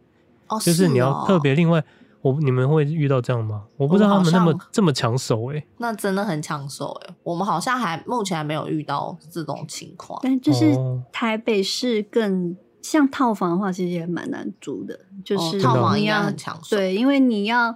[0.48, 1.82] 哦，就是你要特别另外，
[2.20, 3.64] 我你们会遇到这样吗？
[3.78, 10.76] 我不知道他们那么这么抢手哎，那真的很抢手哎，我们好像还目前还没有遇到这种情况，但就是
[11.10, 17.74] 台北市更像套房的话，其实也蛮难租的，就是套房一样很抢手，对，因为你要。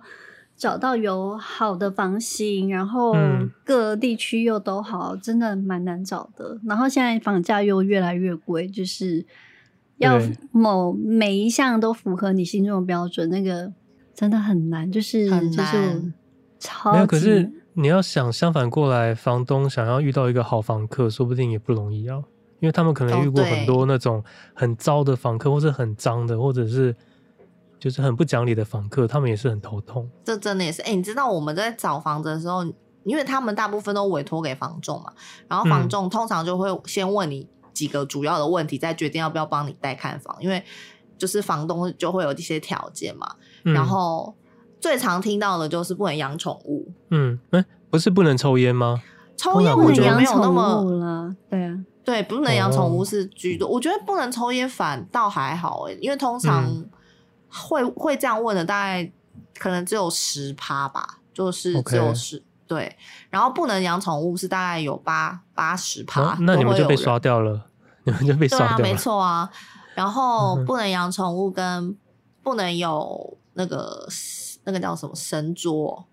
[0.58, 3.14] 找到有好的房型，然后
[3.62, 6.58] 各地区又都好，嗯，真的蛮难找的。
[6.64, 9.24] 然后现在房价又越来越贵，就是
[9.98, 10.18] 要
[10.50, 13.72] 某每一项都符合你心中的标准，那个
[14.12, 15.48] 真的很难，就是很。
[15.52, 16.12] 就是
[16.58, 22.16] 超级没有，可是你要想相反过来，房东想要遇到一个好房客，说不定也不容易啊，
[22.58, 26.96] 因为他们可能遇过很多那种很糟的房客，或者很脏的，或者是。
[27.78, 30.08] 就是很不讲理的房客，他们也是很头痛。
[30.24, 32.64] 这真的也是，哎、欸，你知道我们在找房子的时候，
[33.04, 35.12] 因为他们大部分都委托给房仲嘛，
[35.48, 40.36] 然后房仲通常就会先问你几个主要的问题，嗯、再决定要不要帮你带看房。
[40.40, 40.62] 因为
[41.16, 43.72] 就是房东就会有一些条件嘛、嗯。
[43.72, 44.34] 然后
[44.80, 46.90] 最常听到的就是不能养宠物。
[47.10, 49.00] 嗯，哎、欸，不是不能抽烟吗？
[49.36, 53.70] 抽烟我觉得没有那么对啊，对，不能养宠物是居多、哦。
[53.70, 56.90] 我觉得不能抽烟反倒还好哎，因为通常、嗯。
[57.50, 59.10] 会会这样问的，大概
[59.58, 62.96] 可能只有十趴吧，就是只有十.对，
[63.30, 67.64] 然后不能养宠物是大概有八八十趴，那你们就被刷掉了，
[68.04, 69.48] 你们就被刷掉了，对啊，没错啊。
[69.96, 71.96] 然后不能养宠物，跟
[72.42, 74.06] 不能有那个
[74.64, 76.06] 那个叫什么神桌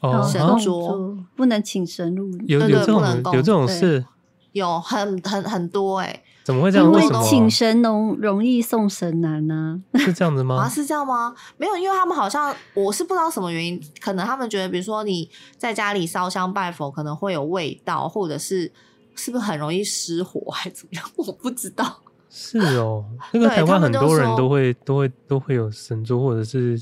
[0.00, 3.02] 哦，神桌不能请神入，有有这种
[3.34, 4.06] 有这种事，
[4.52, 6.24] 有很很很多哎、欸。
[6.48, 6.90] 怎么会这样？
[6.90, 9.78] 为什么请神容容易送神难呢？
[9.96, 10.62] 是这样子吗？
[10.62, 11.34] 啊，是这样吗？
[11.58, 18.72] 没有，因为他们好像我是不知道什么原因，可能他们觉得，比如说你在家里烧香拜佛，可能会有味道，或者是
[19.14, 21.04] 是不是很容易失火，还怎么样？
[21.16, 21.98] 我不知道。
[22.30, 26.80] 是哦， 那个台湾很多人都会都会都会有神桌，或者是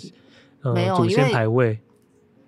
[0.62, 1.80] 呃没有祖先牌位。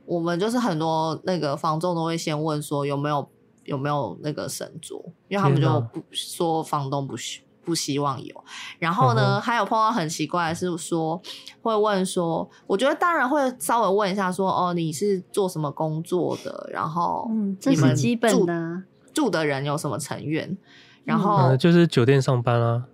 [0.06, 3.28] 我们就是很多那个房仲都会先问说有没有。
[3.68, 5.00] 有没有那个神桌？
[5.28, 8.44] 因为他们就不说房东不希不希望有。
[8.78, 11.20] 然后呢，哦、还有碰到很奇怪的是说，
[11.60, 16.68] 会问说，我觉得当然会稍微问一下说，哦，你是做什么工作的？
[16.72, 18.82] 然后嗯，这是基本的。
[19.12, 20.56] 住的人有什么成员？
[21.04, 22.84] 然后、嗯、就是酒店上班啊。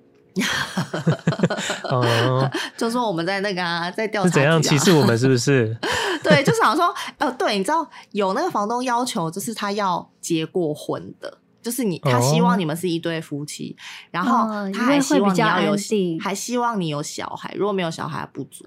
[1.85, 5.17] 哦， 就说我们在那个、啊、在调查、怎样歧视我们？
[5.17, 5.77] 是不是？
[6.23, 15.77] 对，就想说，呃，对，你知道有那个房东要求，就是他要结过婚的，就是你他希望你们是一对夫妻，哦、然后他还希望你要有，
[16.21, 18.65] 还希望你有小孩，如果没有小孩不足。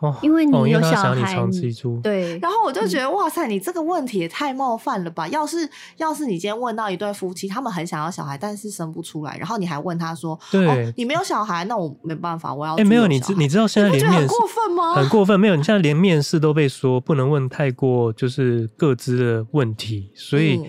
[0.00, 5.28] 哦，因为你有小孩，哦、你对，然后我就觉得、嗯、哇塞，你这个问题也太冒犯了吧！
[5.28, 14.94] 要是要是你今天问到一对夫妻，他们很想要小孩，但是生不出来，然后你还问他说，对、哦，你没有小孩，那我没办法，我要哎、欸，没有，你知你知道现在连面试很过分吗？
[14.94, 20.62] 很过分，没有，你现在连面试都被说不能问太过就是各自的问题，所以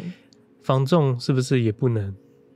[0.62, 2.13] 房仲是不是也不能？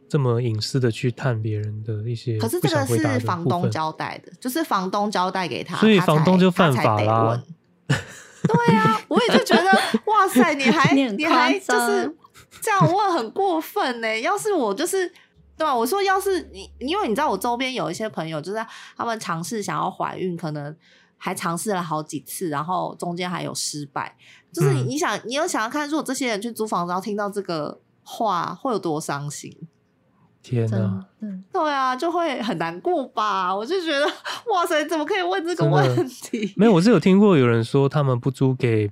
[0.07, 7.41] 这么隐私的去探别人的一些，可是这个是房东交代的，就是房东交代给他，所以房东就犯法啦。
[7.87, 9.71] 对啊， 我也就觉得，
[10.05, 12.15] 哇塞，你还 你，你还就是
[12.61, 14.19] 这样问，很过分呢。
[14.19, 15.11] 要是我就是，
[15.57, 18.65] 对啊，我说要是你，因为你知道我周边有一些朋友，就是
[18.95, 20.75] 他们尝试想要怀孕，可能
[21.17, 24.15] 还尝试了好几次，然后中间还有失败。
[24.53, 29.51] 就是你想，嗯、你有想要看，如果这些人去租房子，然后听到这个话，会有多伤心？
[30.45, 31.03] 天呐，
[31.51, 33.49] 对啊，就会很难过吧？
[33.55, 34.05] 我就觉得，
[34.53, 36.53] 哇塞，怎么可以问这个问题？
[36.55, 38.91] 没有，我是有听过有人说，他们不租给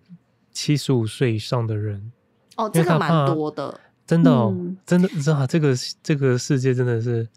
[0.52, 2.12] 七十五岁以上的人。
[2.56, 7.28] 哦，这个蛮多的，真的哦，嗯、真的，你知道这个这个世界真的是，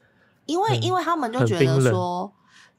[0.47, 2.33] 因为因为他们就觉得说，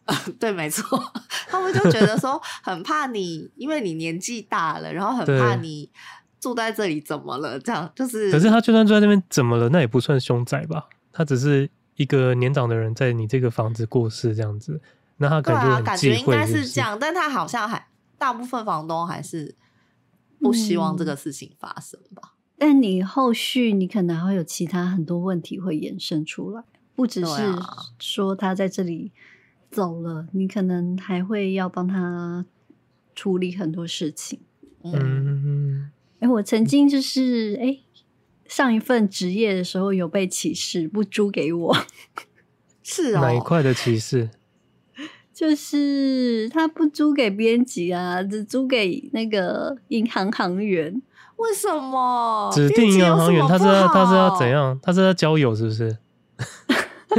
[0.06, 1.00] 呃、 对，没错，
[1.48, 5.92] 他们就觉得说很怕你，因为你年纪大了，然后很怕你
[6.40, 7.60] 住在这里怎么了？
[7.60, 10.88] 这样就是，可是他就算住在那边怎么了，那也不算凶宅吧？
[11.18, 14.80] 他只是一个年长的人在你这个房子过世这样子，
[15.18, 17.88] 那他感觉很感觉应该是这样，但他好像还
[18.20, 19.56] 大部分房东还是
[20.40, 22.22] 不希望这个事情发生吧。
[22.36, 26.64] 嗯，但你后续你可能还会有其他很多问题会延伸出来，
[26.96, 27.42] 不只是
[27.98, 29.12] 说他在这里
[29.72, 32.46] 走了，你可能还会要帮他
[33.16, 34.42] 处理很多事情。
[34.84, 37.80] 嗯，哎，我曾经就是哎。
[38.48, 41.78] 上一份职业的时候有被歧视，不租给我。
[42.84, 44.30] 是哦，哪一块的歧视？
[45.34, 51.02] 就是他不租给编辑啊，只租给那个银行行员。
[51.36, 52.50] 为什么？
[52.52, 54.80] 指定银行行员，他是要他是要怎样？
[54.82, 55.98] 他是要交友是不是？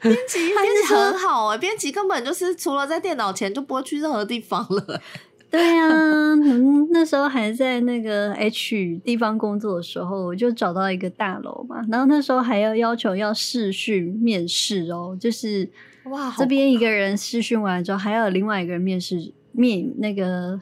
[0.00, 5.00] 编辑编辑很好哎、欸，编辑根本就是除了在电脑前就不会去任何地方了。
[5.56, 15.66] 对呀、啊，嗯，那时候还在那个 H 地方工作的时候，我就找到一个大楼嘛，然后那时候还要要求要试训面试哦，就是
[16.10, 20.60] 哇，这边一个人试训完之后，还要有另外一个人面试面那个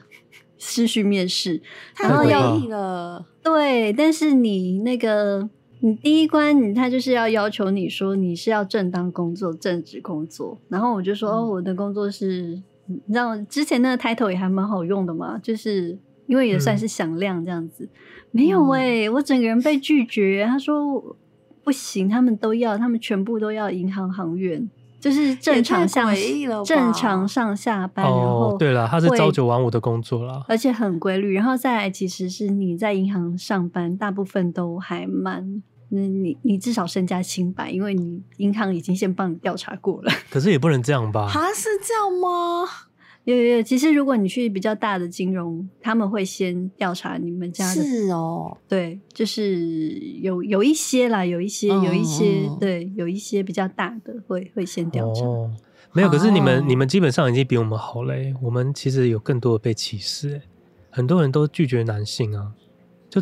[0.57, 1.61] 试训面试，
[1.99, 5.49] 然后要了，对，但是你那个
[5.81, 12.61] 你第一关你他就是要要求你说你是要正当工作、正职工作，然后我就说、嗯、哦，我的工作是。
[12.87, 17.83] 你知道之前那个 title 也还蛮好用的嘛，就是因为也算是响亮这样子。
[17.83, 17.89] 嗯、
[18.31, 20.45] 没有哎、欸，我整个人被拒绝。
[20.45, 21.15] 他说
[21.63, 26.13] 不行，他们都要，他们全部都要银行行员，就是正常上
[26.63, 28.05] 正常上下班。
[28.05, 31.33] 然后对了，他是朝九晚五的工作啦，而且很规律。
[31.33, 35.63] 然后再来，其实是你在银行上班，大部分都还蛮。
[35.89, 40.11] 你你你至少身家清白，因为你银行已经先帮你调查过了。
[40.29, 41.31] 可是也不能这样吧？
[41.33, 42.67] 啊，是这样吗？
[43.25, 47.81] 有有有，其实如果你去比较大的金融，他们会先调查你们家的。
[47.81, 55.25] 是哦，对，就是有有一些啦，有一些有一些，嗯、对，有一些比较大的会会先调查。
[55.25, 55.51] 哦，
[55.91, 58.31] 没有，可是你们、哦、你们基本上已经比我们好嘞。
[58.43, 60.39] 我们其实有更多的被歧视，
[60.91, 62.51] 很多人都拒绝男性啊，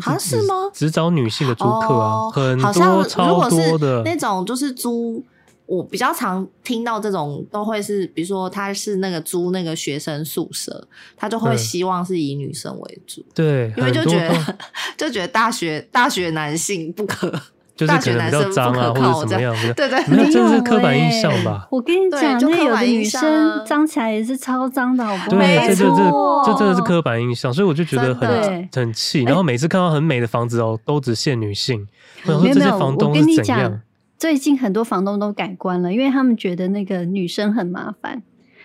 [0.00, 0.54] 只是吗？
[0.72, 5.24] 只找女性的租客啊，哦、很多超多的那种就是租。
[5.66, 10.86] 我比较常听到这种都会是，比如说他是那个租那个学生宿舍，
[11.16, 14.58] 他就会希望是以女生为主，嗯、对，因为就觉得
[14.98, 17.32] 就觉得大学大学男性不可，
[17.76, 21.66] 就是可能比较脏啊，或者怎么样，对对，没有，这是刻板印象吧？
[21.70, 25.28] 我跟你讲，那有的女生脏起来也是超脏的，好不好？
[25.30, 26.10] 对，这这这
[26.46, 29.24] 这真的是刻板印象，所以我就觉得很很气。
[29.24, 31.86] 然后每次看到很美的房子哦，都只限女性，
[32.26, 33.80] 我想说这些房东是怎样？
[34.16, 38.22] 最近很多房东都改观了，因为他们觉得那个女生很麻烦，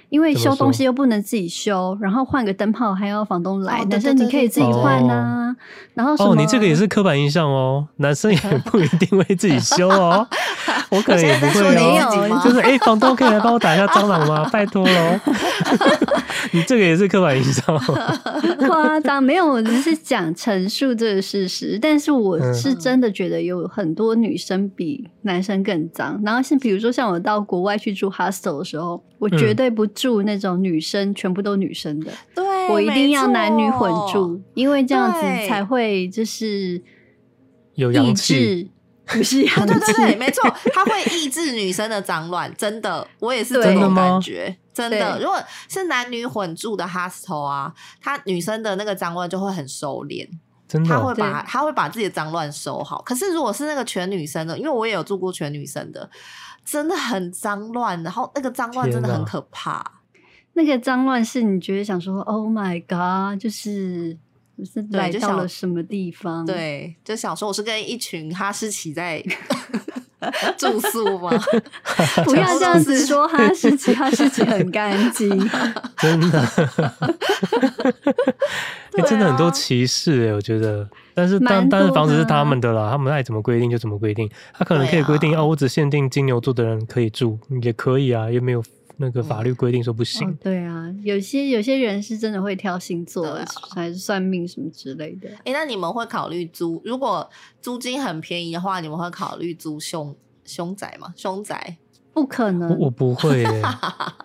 [0.10, 5.56] 因为修东西又不能自己修，然后换个灯泡还要房东来，但是你可以自己换啊。
[5.94, 10.28] 然后哦，你这个也是刻板印象哦，男生也 不一定会自己修哦。
[10.90, 14.50] 我可能也不会哦，就是哎，房东可以来帮我打一下蟑螂吗？
[14.52, 15.20] 拜托喽。
[16.52, 17.78] 你这个也是刻板印象，
[18.68, 21.78] 夸张没有，我只是讲陈述这个事实。
[21.82, 26.22] 但是我是真的觉得有很多女生比男生更脏。
[26.26, 36.82] 然后是比如说像我到国外去住 hostel 的时候，我绝对不住那种女生全部都女生的，对，我一定要男女混住，因为这样子才会就是
[37.76, 38.72] 有阳气。
[39.12, 45.20] 不是啊，对对对，没错，它会抑制女生的脏乱，真的，我也是这种感觉，真的。
[45.20, 50.28] 如果是男女混住的 hostel 啊，他女生的那个脏乱就会很收敛，
[50.68, 53.02] 真的，他会把他会把自己的脏乱收好。
[53.02, 56.10] 可是如果是那个全女生的，因为我也有住过全女生的，
[56.64, 59.84] 真的很脏乱，然后那个脏乱真的很可怕。
[60.54, 64.18] 那个脏乱是你觉得想说，Oh my God，就是。
[64.62, 66.46] 是来到了什么地方？
[66.46, 69.24] 对，对，就想说我是跟一群哈士奇在
[70.58, 71.32] 住宿吗？
[72.26, 75.30] 不要这样子说，哈士奇，哈士奇很干净，
[75.98, 76.42] 真的。
[78.98, 80.88] 欸、真的很多歧视哎，我觉得。
[81.14, 84.30] 但是但但是房子是他们的啦，他们爱怎么规定就怎么规定。
[84.54, 88.64] 他可能可以规定、啊、哦，我只限定金牛座的人可以住，也可以啊，又没有。
[89.02, 90.28] 那个法律规定说不行。
[90.28, 95.30] 嗯哦，对啊，有些有些人是真的会挑星座，啊、还是算命什么之类的。
[95.46, 96.82] 哎，那你们会考虑租？
[96.84, 97.28] 如果
[97.62, 101.14] 租金很便宜的话，你们会考虑租凶凶宅吗？
[101.16, 101.78] 凶宅
[102.14, 103.62] 不可能，我，我不会耶。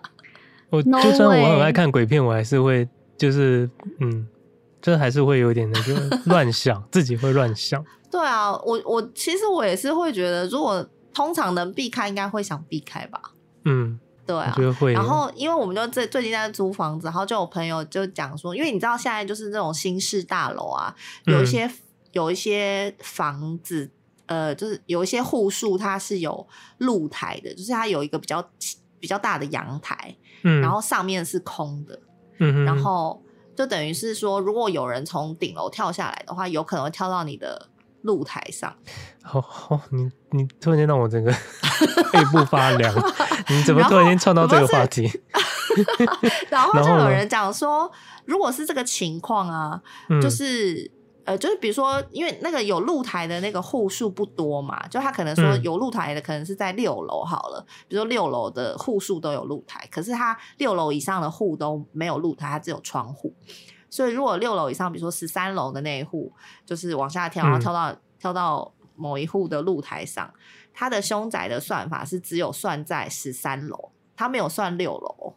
[0.70, 3.70] 我就算我很爱看鬼片，我还是会就是
[4.00, 4.26] 嗯，
[4.82, 7.84] 就还是会有点那个 乱想，自己会乱想。
[8.10, 13.20] 对啊，我我其实我也是会觉得，如果通常能避开，应该会想避开吧。
[13.66, 14.00] 嗯。
[14.26, 14.54] 对啊，
[14.92, 20.94] 然后因为我们就最最近在租房子，然后就有朋友就讲说，因为你知道现在就是这种新式大楼啊，
[21.24, 21.72] 有一些、嗯、
[22.12, 23.90] 有一些房子，
[24.26, 26.46] 呃，就是有一些户数它是有
[26.78, 28.42] 露台的，就是它有一个比较
[28.98, 32.00] 比较大的阳台，嗯，然后上面是空的，
[32.38, 32.76] 嗯哼，然。
[32.76, 33.22] 后
[33.56, 37.68] 就等于是说，如果有人从顶楼跳下来的话，有可能会跳到你的。
[38.04, 38.74] 露台上，
[39.22, 41.32] 好好，你你突然间让我整个
[42.12, 42.94] 背部发凉，
[43.48, 45.10] 你怎么突然间创到这个话题？
[46.50, 47.90] 然后就有人讲说，
[48.26, 49.80] 如果是这个情况啊，
[50.20, 50.90] 就是
[51.24, 63.34] 呃，就是比如说，因为那个有露台的那个户数不多嘛，就他可能说有露台的可能是在六楼好了，比如说六楼的户数都有露台，可是他六楼以上的户都没有露台，他只有窗户。
[63.94, 66.32] 所以，如果六楼以上，比如说十三楼的那一户，
[66.66, 70.28] 就是往下跳，然后跳到、嗯、跳到某一户的露台上，
[70.72, 75.34] 它的凶宅的算法是只有算在十三楼，它没有算六楼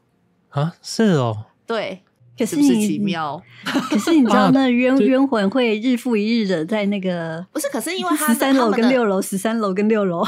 [0.49, 0.73] 啊？
[0.81, 2.01] 是哦，对，
[2.35, 3.39] 可是，是不是奇妙？
[3.63, 7.69] 可是你知道，那冤冤魂会日复一日的在那个不是？
[7.69, 10.25] 可是因为它十三楼跟六楼，十三楼跟六楼，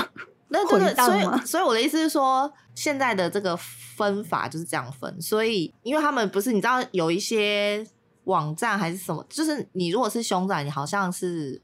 [0.49, 7.83] 那 这个所以所以我的意思是说，现在的这个分法就是这样分，所以因为他们不是你知道有一些。
[8.29, 9.25] 网站还是什么？
[9.27, 11.59] 就是你如果是凶宅，你好像是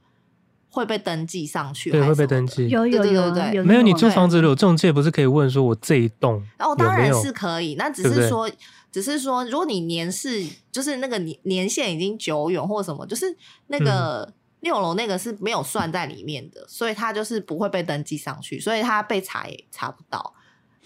[0.70, 2.68] 会被登记上去，对，会被登记。
[2.68, 3.82] 有有有对，有没有？
[3.84, 7.76] 你租房子有中介，不是可以问说，我这一栋哦，当然是可以。
[7.76, 8.50] 那只是说，
[8.92, 13.26] 只是说，如果你年事就是那个年年限已经久远或什么，就是
[13.68, 20.34] 那个六楼那个是没有算在里面的，所以他就是不会被登记上去，所以他被查也查不到。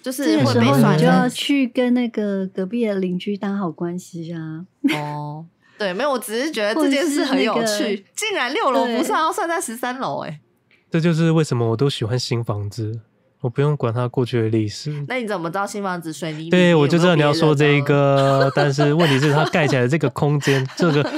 [0.02, 4.66] 就是会被算，就要去跟那个隔壁的邻居打好关系啊。
[4.96, 5.46] 哦。
[5.80, 7.84] 对，没有，我只是觉得这件事很有趣。
[7.84, 10.40] 那个、竟然六楼不算，要算在十三楼，哎，
[10.92, 13.00] 这就是为什么我都喜欢新房子，
[13.40, 14.92] 我不用管它过去的历史。
[15.08, 16.50] 那你怎么知道新房子水泥？
[16.50, 21.10] 对，我就知道你要说这一个，但是问题是它盖起来的这个空间，这个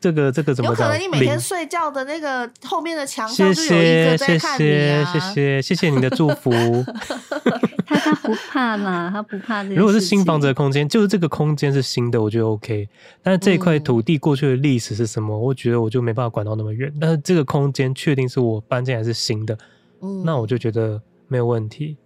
[0.00, 0.86] 这个这个怎么讲？
[0.86, 5.04] 有可能你每天睡觉的那个后面的墙上就有一个在看你啊！
[5.12, 6.50] 谢谢谢谢谢谢你的祝福。
[7.86, 9.74] 他他不怕嘛，他不怕这。
[9.74, 12.86] 如果是新房子的空间，就是这个空间是新的，我觉得 OK。
[13.22, 15.34] 但是这块土地过去的历史是什么？
[15.34, 16.92] 嗯、我觉得我就没办法管到那么远。
[17.00, 19.56] 但是这个空间确定是我搬进来是新的，
[20.02, 21.96] 嗯，那我就觉得没有问题。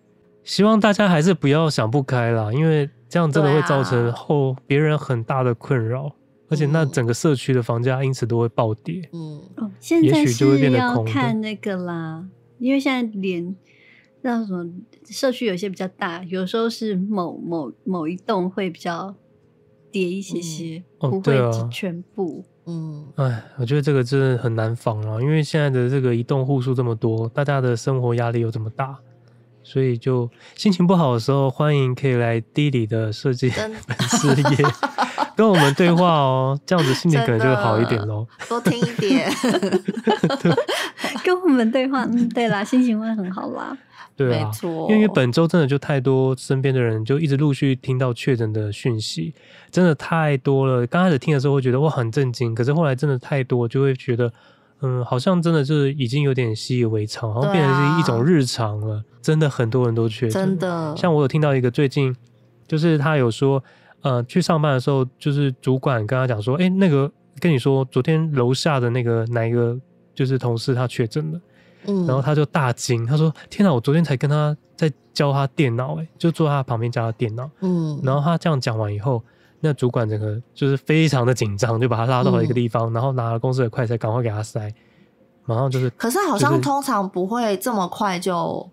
[0.44, 6.12] 希望大家还是不要想不开啦，因为这样真的会造成后别人很大的困扰。
[6.52, 9.08] 而且那整个社区的房价因此都会暴跌。
[9.12, 12.24] 嗯，哦，现在是要看那个啦，
[12.58, 13.56] 因为现在连
[14.20, 14.70] 那什么
[15.06, 19.14] 社区有些比较大，有时候是某某某一栋会比较
[19.90, 21.34] 跌一些些，嗯、不会
[21.70, 22.44] 全部。
[22.66, 28.98] 嗯，哎，我觉得这个真的很难防啊，因为现在的这个移动户数这么多，大家的生活压力又这么大。
[29.64, 33.72] 所以就心情不好的时候，欢迎可以来地理的设计粉
[34.08, 34.56] 丝页
[35.36, 38.26] 跟我们对话哦，这样子心情可能就会好一点喽。
[38.48, 39.30] 多听一点，
[40.42, 40.52] 对
[41.24, 43.76] 跟我们对话，嗯，对啦，心情会很好啦。
[44.16, 49.34] 对啊，没错，因为本周真的就太多身边的人就一直陆续听到确诊的讯息，
[49.70, 50.86] 真的太多了。
[50.86, 54.32] 刚开始听的时候会觉得我很震惊，可是后来真的太多，就会觉得。
[54.84, 58.96] 嗯，好像真的就是已经有点习以为常，好像变成是一种日常了。
[58.96, 60.92] 啊、真的很多人都确诊，真的。
[60.96, 62.12] 像我有听到一个最近，
[62.66, 63.62] 就是他有说，
[64.02, 69.76] 呃，去上班的时候，就是主管跟他讲说，哎、欸，那个跟你说，昨天楼下的那个哪一个
[70.14, 71.40] 就是同事他确诊了，
[71.86, 79.22] 嗯，然后他就大惊，他说，天哪，我昨天才跟他在教他电脑，哎，就坐他旁边教他电脑，嗯，然后他这样讲完以后。
[79.64, 84.74] 那主管整个就是非常的紧张，就把他拉到了一个地方，嗯、然后拿了公司的快筛，赶快给他塞，
[85.44, 85.88] 马上就是。
[85.90, 88.68] 可是好像通常不会这么快就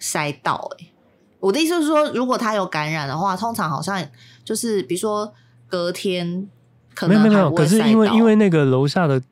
[0.00, 0.92] 塞到诶、欸。
[1.38, 4.04] 我的意思是说，如果他有感染的话，通常好像
[4.44, 5.32] 就是比如说
[5.68, 6.48] 隔天
[6.94, 9.22] 可能没有没有，可是因为因为那个楼下的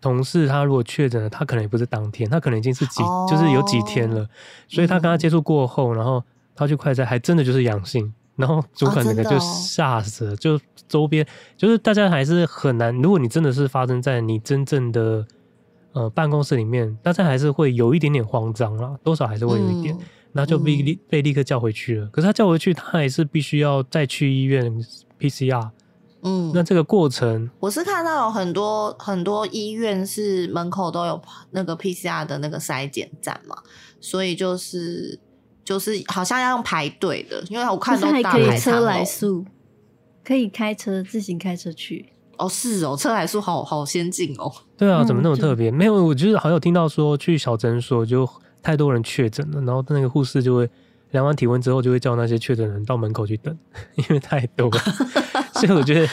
[0.00, 4.28] 同事他如果确诊了，他可能也不是当天，他可能已经是几、哦、就是有几天了，
[4.68, 6.22] 所以他跟他接触过后，然后
[6.54, 8.12] 他去快筛，还真的就是阳性。
[8.36, 12.94] 然后主管整个就吓死了，哦哦、就周边就是大家还是很难。
[12.94, 15.26] 如果你真的是发生在你真正的
[15.90, 19.92] 呃办公室里面，大家还是会有一点点慌张啦，多少还是会有一点。
[19.92, 20.00] 嗯、
[20.32, 22.06] 然后就被立被立刻叫回去了。
[22.06, 24.72] 嗯、可是他叫回去，他还是必须要再去医院
[25.18, 25.70] PCR。
[26.22, 31.20] 嗯，那这个过程，我是看到有很多很多医院是门口都有
[31.50, 33.56] 那个 PCR 的那个筛检站嘛，
[34.00, 35.18] 所以就是。
[35.64, 38.48] 就是好像要用排队的，因为我看到大排长龙。
[38.48, 39.44] 可以车来速，
[40.24, 42.06] 可以开车自行开车去。
[42.38, 44.50] 哦，是哦，车来速好好先进哦。
[44.78, 45.68] 对啊，怎么那么特别？
[45.68, 48.26] 嗯、没有，我就是好像有听到说去小诊所就
[48.62, 50.68] 太多人确诊了，然后那个护士就会
[51.10, 53.56] 量完体温之后就会叫那些确诊人到门口去等，
[53.96, 54.78] 因为太多了。
[55.54, 56.06] 所以我觉得，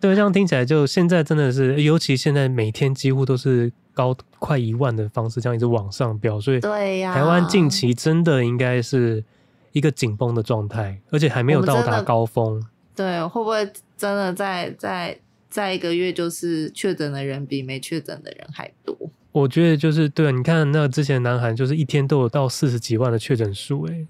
[0.00, 3.72] 对，这样听起来就现在真的是，尤其现在每天几乎都是。
[3.96, 9.24] 高快一万的方式，这样一直往上飙，所以对呀，台湾近期真的应该是
[9.72, 12.62] 一个紧绷的状态，而且还没有到达高峰。
[12.94, 13.64] 对，会不会
[13.96, 15.18] 真的在在
[15.48, 18.94] 在一个月，就是确诊的人比没确诊的人还多？
[19.36, 24.06] 我觉得就是对，你看那之前南韩就是一天都有到四十几万的确诊数，哎，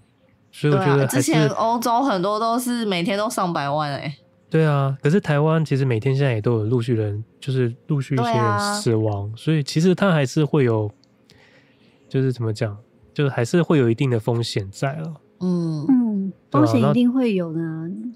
[0.52, 4.16] 所以我觉得、啊、之前欧洲很多都是每天都上百万，哎。
[4.48, 10.88] 对啊，可是台湾其实每天现在也都有陆续人，就是陆续一些人死亡，啊、所以其实它还是会有，
[12.08, 12.78] 就是怎么讲，
[13.12, 15.14] 就是还是会有一定的风险在了。
[15.40, 17.60] 嗯嗯，风险一定会有的，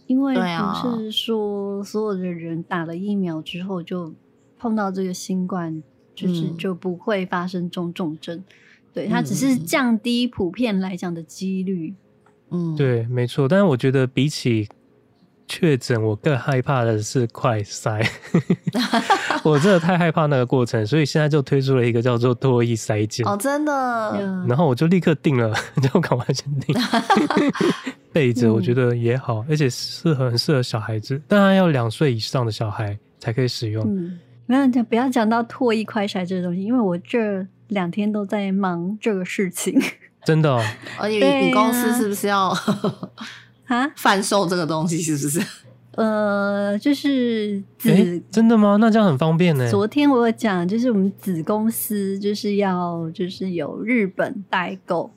[0.07, 4.15] 因为不是说所有的人打了疫苗之后就
[4.57, 5.83] 碰到这个新冠，
[6.15, 8.43] 就是就不会发生中重症。
[8.93, 11.95] 对，它只是降低普遍来讲的几率。
[12.51, 13.49] 嗯，对，没错。
[13.49, 14.69] 但是我觉得比起。
[15.53, 18.09] 确诊，我更害怕的是快筛，
[19.43, 23.27] 我真的太害怕那个过程，所以现在就推出了一个叫做唾液筛检。
[23.27, 23.73] 哦，真的。
[24.47, 25.53] 然后我就立刻定了，
[25.83, 26.73] 就赶快先订。
[28.15, 33.85] 备着我觉得也好，而且适合很适合小孩子，当然要两岁以上的小孩才可以使用。
[33.89, 39.81] 嗯，不要讲不要讲到唾液快筛这个东西，因为我这两天都在忙这个事情。
[40.25, 40.61] 真的哦？
[40.99, 42.49] 而且你你公司是不是要？
[43.67, 45.41] 啊，贩售这个东西是不是？
[45.93, 48.77] 呃，就是子、欸，真的吗？
[48.81, 49.71] 那这样很方便呢。
[49.71, 55.13] 昨天我有讲，就是我们子公司就是要就是有日本代购，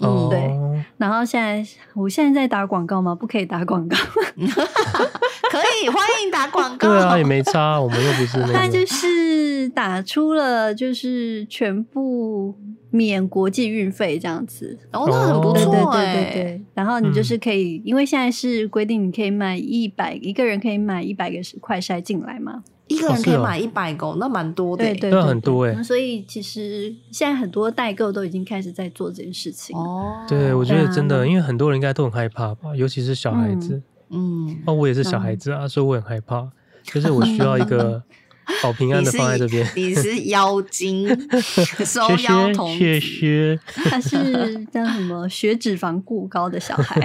[0.00, 0.84] 嗯，对。
[0.96, 1.64] 然后现在
[1.94, 3.14] 我现在在打广告吗？
[3.14, 3.96] 不可以打广告。
[4.36, 6.88] 可以，欢迎打广告。
[6.88, 12.54] 对啊，也没差，我们又不是那就是打出了，就是全部
[12.90, 14.76] 免国际运费这样子。
[14.92, 16.62] 哦，那很不错，对对对对对。
[16.74, 22.64] 然后你就是可以，因为现在是规定，你可以买一百一个人可以买一百个快筛进来嘛。
[22.88, 25.82] 一个人可以买一百个，那蛮多的，对对对，很多哎。
[25.82, 30.24] 所以其实现在很多代购都已经开始在做这件事情哦。
[30.28, 33.82] 对，我觉得真的，因为很多人应该都很害怕吧，尤其是小孩子。
[34.10, 36.48] 嗯，哦，我也是小孩子啊，所以我很害怕，
[36.82, 38.02] 就是我需要一个
[38.62, 39.68] 保平安的放在这边。
[39.76, 41.08] 你是妖精，
[41.84, 43.58] 收妖童子，谢谢。
[43.66, 45.28] 他是叫什么？
[45.28, 47.00] 血脂肪过高的小孩。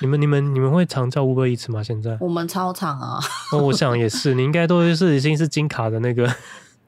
[0.00, 1.82] 你们、你们、你们会常叫 Uber Eats 吗？
[1.82, 3.20] 现在我们超常啊！
[3.52, 6.32] 哦，我想也是，你应该都是已经是金卡的那个。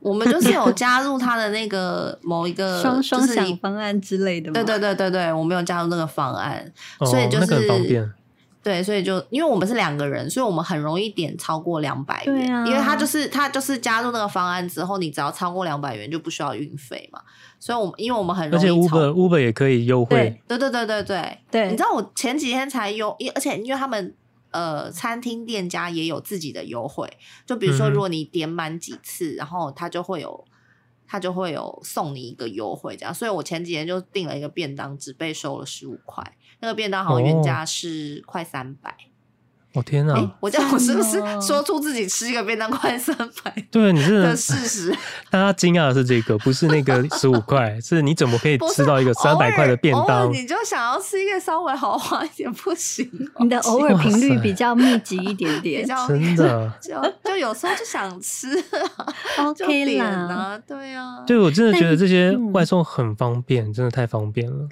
[0.01, 4.51] 我们就是有加入他的那个某一个双双享方案之类的。
[4.51, 6.73] 对对对对对，我没有加入那个方案，
[7.07, 8.13] 所以就是、哦、很方便。
[8.63, 12.35] 对，所以就因为我们是两个人，所以我们很容易点超过两百元。
[12.35, 17.21] 对啊，因为他就是他就是加入那个方案之后，你只要超过两百元就不需要运费嘛。
[17.59, 20.41] 所以，我们因为我们很容易，而且 Uber Uber 也可以优惠。
[20.47, 24.15] 对对对对对对，你知道我前几天才优，而且因为他们
[24.53, 27.09] 呃餐厅店家也有自己的优惠，
[27.45, 30.45] 就比如说如果你点满几次，嗯、然后他就会有
[31.09, 33.13] 他就会有送你一个优惠这样。
[33.13, 36.25] 所以我前几天就订了一个便当，只被收了十五块。
[36.63, 38.97] 那个便当好像原价是快三百。
[39.75, 40.15] 哦天哪！
[40.39, 43.51] 我这样我是不是说出自己吃一个便当快三百？
[43.73, 44.95] 对，你是的事实。
[45.33, 50.31] 大家惊讶的是这个，不是那个 十五块，是你怎么可以吃到一个三百块的便当？
[50.31, 53.11] 你就想要吃一个稍微豪华一点，不行？
[53.41, 56.71] 你的偶尔频率比较密集一点点，真的。
[56.79, 56.95] 就
[57.25, 58.49] 就有时候就想吃
[59.39, 61.25] ，OK 啦，对啊。
[61.27, 64.69] 对，我真的觉得这些外送很方便，真的太方便了。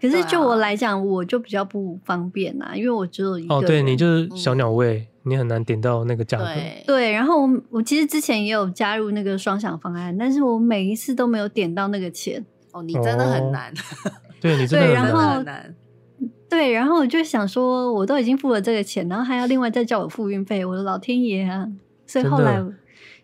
[0.00, 3.54] 可是就我来讲，啊、我就比较不方便呐，因为我只有一个。
[3.54, 6.44] 哦，对，你就是小鸟胃，嗯、你很难点到那个价格。
[6.44, 12.44] 对，对，然后我我其实之前也有加入那个双享方案，但是我每一次都没有点到那个钱。
[12.72, 13.72] 哦，你真的很难。
[13.72, 15.74] 哦、对，你 真的很难。
[16.50, 21.68] 对，然后我就想说，我都已经付了这个钱，然后还要另外再叫我付运费，我的老天爷啊！
[22.06, 22.62] 所以后来，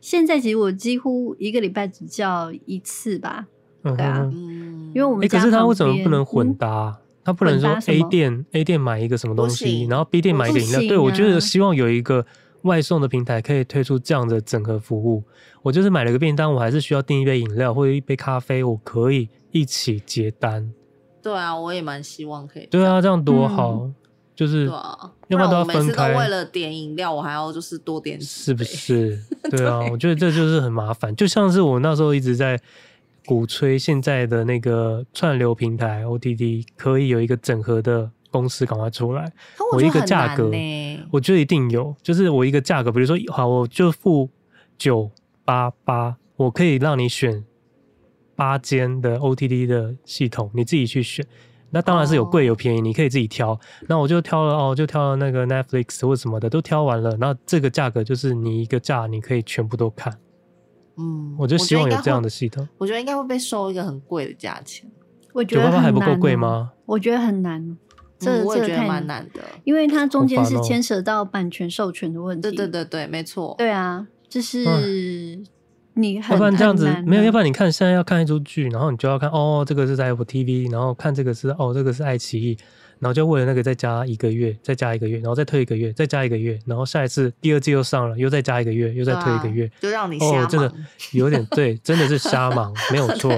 [0.01, 3.47] 现在其实我几乎一个礼拜只叫一次吧。
[3.83, 4.63] 对啊，嗯，
[4.95, 6.97] 因为我们可是他为什么不能混搭？
[7.24, 10.80] 他不能说 A 店 A 店买一个什么东西，然后 B 店买一个饮料。
[10.80, 12.26] 对，我就是希望有一个
[12.62, 15.24] 外送的平台可以推出这样的整合服务。
[15.62, 20.70] 我就是买了个便当，我还是需要订一杯饮料或者一杯咖啡，我可以一起结单。
[21.22, 22.66] 对啊，我也蛮希望可以。
[22.70, 23.88] 对啊，这样多好，
[24.36, 25.82] 就是要不然都要分开。
[25.82, 29.18] 每次都为了点饮料，我还要就是多点，是不是？
[29.51, 31.16] 对啊，我觉得这 就是很麻烦。
[31.16, 32.61] 就像是我那时候一直在。
[33.25, 39.33] 鼓吹现在的那个串流平台 OTT 可以有一个整合的公司赶快出来，
[39.72, 40.51] 我，我一个价格，
[41.11, 44.29] 我觉得一定有，就是我一个价格，比如说好，我就付
[44.77, 45.11] 九
[45.45, 47.45] 八八，我可以让你选
[48.35, 51.25] 八间的 OTT 的系统，你自己去选。
[51.70, 53.59] 那当然是有贵有便宜，你可以自己挑。
[53.89, 60.12] 那我就挑了哦，就挑了那个 Netflix 或什么的都挑完了，那这个价格就是你一个价，你可以全部都看。
[60.97, 62.68] 嗯，我就希望有这样的系统。
[62.78, 64.90] 我觉得应该会，被收一个很贵的价钱。
[65.32, 66.70] 我觉得还不够贵吗？
[66.86, 67.76] 我觉得很难，
[68.18, 72.42] 这、嗯、我也觉得蛮难的，因为它中间是牵涉到版权授权的问题。
[72.42, 73.55] 对对对对，没错。
[73.59, 75.42] 对啊，就是
[75.95, 82.57] 你很，要不然这样子没有，要不然你看现在要看一出剧，然后你就要看哦，这个是在 Apple TV，然后看这个是哦，这个是爱奇艺。
[83.05, 90.42] 然后就为了那个再加一个月，再加一个月，然后再推一个月，再加一个月，然后下一次第二季又上了，又再加一个月，又再推一个月，就让你瞎忙。
[90.42, 90.72] 哦，真的
[91.12, 93.30] 有点对，真的是瞎忙，没有错。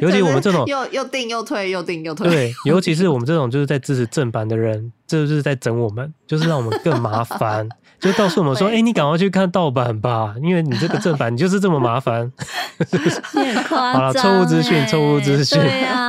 [0.00, 7.68] 尤其我们这种 又又订又退又订又退，对，尤其是我们这种就是在支持正版的人，这就是在整我们，就是让我们更麻烦，
[8.00, 12.32] 就告诉我们说，哎，你赶快去看盗版吧，因为你这个正版你就是这么麻烦。
[13.70, 15.60] 好了，错误资讯，错误资讯。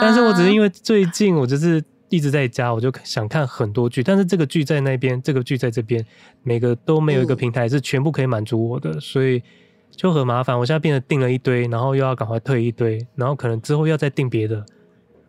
[0.01, 1.83] 但是我只是因为最近我就是。
[2.13, 6.05] 一直在家，我就想看很多剧，但是这个剧在那边，这个剧在这边，
[6.43, 9.41] 每个都没有一个平台是全部可以满足我的，嗯、所以
[9.89, 10.55] 就很麻烦。
[10.59, 14.63] 我现在变得订了一堆，然后又要赶快退一堆，然后可能之后要再订别的，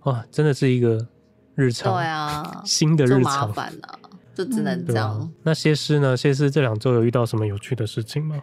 [0.02, 1.06] 哇，真的是一个
[1.54, 3.98] 日常，对啊，新的日常，麻烦啊，
[4.34, 5.16] 就只能这样。
[5.18, 6.14] 嗯啊、那谢师呢？
[6.14, 8.36] 谢师这两周有遇到什么有趣的事情吗？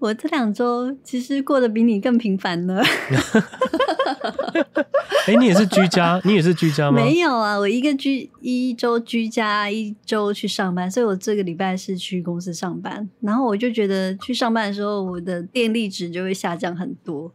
[0.00, 2.82] 我这两周其实过得比你更频繁呢。
[5.26, 7.02] 哎、欸，你也是居家，你也是居家吗？
[7.02, 13.08] 没有啊，我一个居一周居家，一周去上班，所以我这个礼拜是去公司上班。
[13.20, 17.32] 然后我就觉得去上班的时候，我的电力值就会下降很多。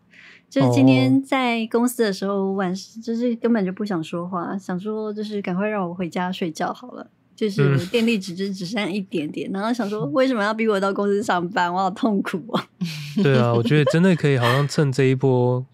[0.50, 7.08] 就是今天在公司的时候，晚上就是根本就不想说话，想说就是赶快让我回家睡觉好了。
[7.36, 11.74] 就是电力值就只剩一点点，嗯、然后想说为什么要逼我到公司上班？
[11.74, 12.68] 我好痛苦啊！
[13.24, 15.66] 对啊，我觉得真的可以，好像趁这一波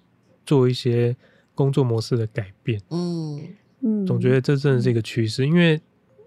[0.46, 1.16] 做一些
[1.54, 2.82] 工作模式的改变。
[2.90, 3.42] 嗯
[3.82, 5.80] 嗯，总觉得这真的是一个趋势，因为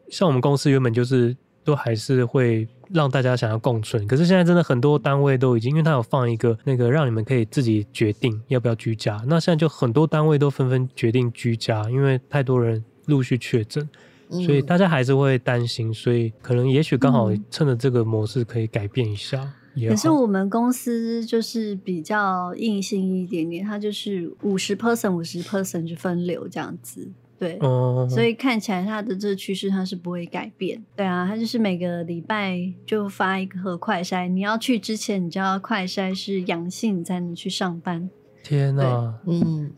[0.08, 13.88] 像我们公司原本就是都还是会让大家想要共存，可是现在真的很多单位都已经，因为他有放一个那个让你们可以自己决定要不要居家，那现在就很多单位都纷纷决定居家，因为太多人陆续确诊。
[14.30, 19.50] 所以大家还是会担心，所以可能也许刚好趁着这个模式可以改变一下。
[19.86, 27.08] 可是我们公司就是比较硬性一点点，它就是五十 person 五十 person 就分流这样子，
[27.38, 30.82] 对，哦，所以看起来它的这个趋势它是不会改变。
[30.96, 38.08] 对啊，它就是每个礼拜就发一个快筛，你要去之前你就要快筛是阳性，你才能去上班。
[38.42, 39.72] 天哪，嗯。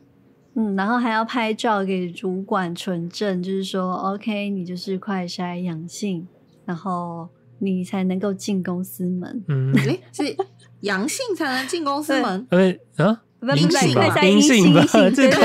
[0.55, 6.27] 嗯，然后还要拍照给主管存证，就是说，OK，你就是快筛阳性，
[6.65, 7.29] 然后
[7.61, 9.45] 你才能够进公司门。
[9.49, 10.37] 嗯， 诶，是
[10.81, 12.47] 阳性才能进公司门？
[12.51, 13.21] 对啊，
[13.57, 14.85] 阴性吧，阴性吧，
[15.15, 15.37] 这个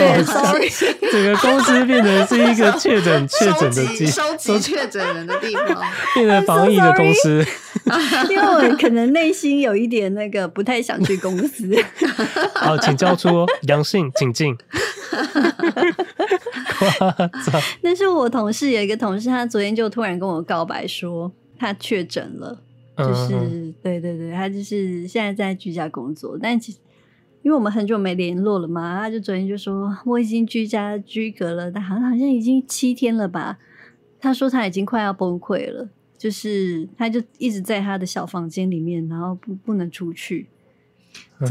[1.12, 5.82] 整个公司变成是一个确诊 确诊的地，收集确诊人的地方，
[6.16, 7.46] 变成防疫的公司。
[8.30, 11.72] 因为我可能内心有一点那个不太想去公司。
[12.56, 14.58] 好，请交出阳性，请进。
[17.82, 22.62] 但是我同事有一个同事，他昨天就突然跟我告白说他确诊了，
[22.98, 26.80] 就是、嗯、对对对，他就是现在在居家工作，但其实
[27.42, 33.58] 因为我们很久没联络了嘛，他就昨天就说我已经居家居隔了，但好像好像已经七天了吧。
[34.20, 40.48] 他说他已经快要崩溃了，就是他就一直在他的小房间里面，然后不不能出去，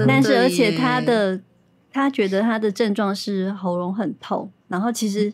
[0.06, 1.40] 但是而且他的。
[1.96, 5.32] 他觉得他的症状是喉咙很痛，然后其实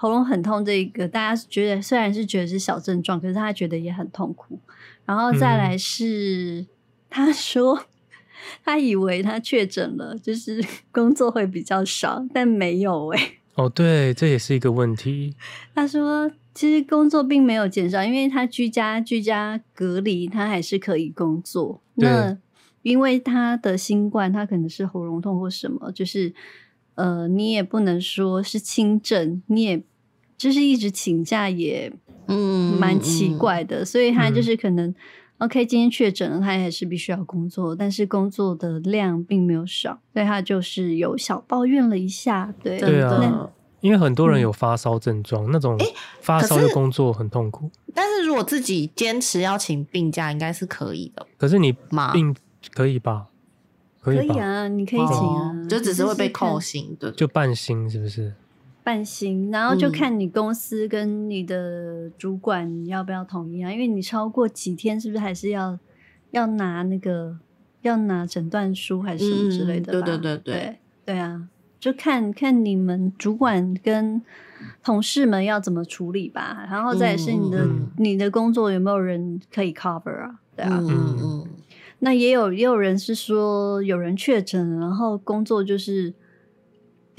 [0.00, 4.58] 喉咙很痛这一个，大家觉得虽然是觉得是小症状，可是他觉得也很痛苦。
[5.04, 6.64] 然后再来是，
[7.10, 7.84] 他说
[8.64, 13.32] 他以为他确诊了，就是 工作会比较少，但没有哎、欸。
[13.56, 15.36] 哦，对，这也是一个问题。
[15.74, 21.82] 他说其实工作并没有减少，因为他居家居家隔离，他还是可以工作。
[21.96, 22.38] 那
[22.80, 26.32] 因为他的新冠，他可能是喉咙痛或什么，就是
[26.94, 29.82] 呃，你也不能说是轻症，你也
[30.40, 31.92] 就是一直请假也
[32.28, 34.94] 嗯蛮奇怪的，嗯、所以他就是可能、嗯、
[35.38, 43.50] OK，今天确诊了，他还是必须要工作，但是工作的量并没有少，所以他就是有小抱怨了一下，对对啊，
[43.82, 45.78] 因为很多人有发烧症状，嗯、那种
[46.22, 51.26] 发烧的工作很痛苦，但是如果自己坚持要请病假，应该是可以的。
[51.36, 51.70] 可是你
[52.12, 52.34] 病。
[52.74, 53.28] 可以吧？
[54.02, 54.34] 可以吧？
[54.34, 58.34] 可以啊，你可以请啊，哦、就只是会被扣薪对，就半薪是不是？
[58.82, 63.70] 半薪，然后就看你公司跟你的主管要不要同意啊？
[63.70, 65.78] 因为你超过几天，是不是还是要
[66.30, 67.38] 要拿那个
[67.82, 69.92] 要拿诊断书还是什么之类的？
[69.92, 71.48] 对、嗯、对对对对对啊！
[71.78, 74.20] 就看看你们主管跟
[74.82, 76.66] 同事们要怎么处理吧。
[76.70, 80.40] 然后再是你的、嗯、你的工作有没有人可以 cover 啊？
[80.56, 81.18] 对啊，嗯嗯。
[81.22, 81.46] 嗯
[82.02, 86.14] 那也有也有人是说有人确诊，然后工作就是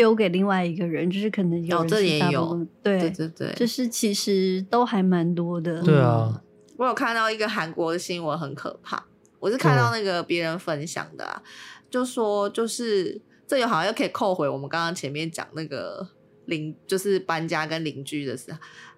[0.02, 5.80] 丢给另外一个人，就是可能有这也有对对对对，就是其实都还蛮多的。
[5.84, 6.42] 对啊，
[6.76, 9.06] 我有看到一个韩国的新闻，很可怕。
[9.40, 11.50] 我是看到那个别人分享的啊，嗯、
[11.92, 16.10] 就说就是这有好像又可以扣回我们刚刚前面讲那个
[16.46, 18.52] 邻，就是搬家跟邻居的事。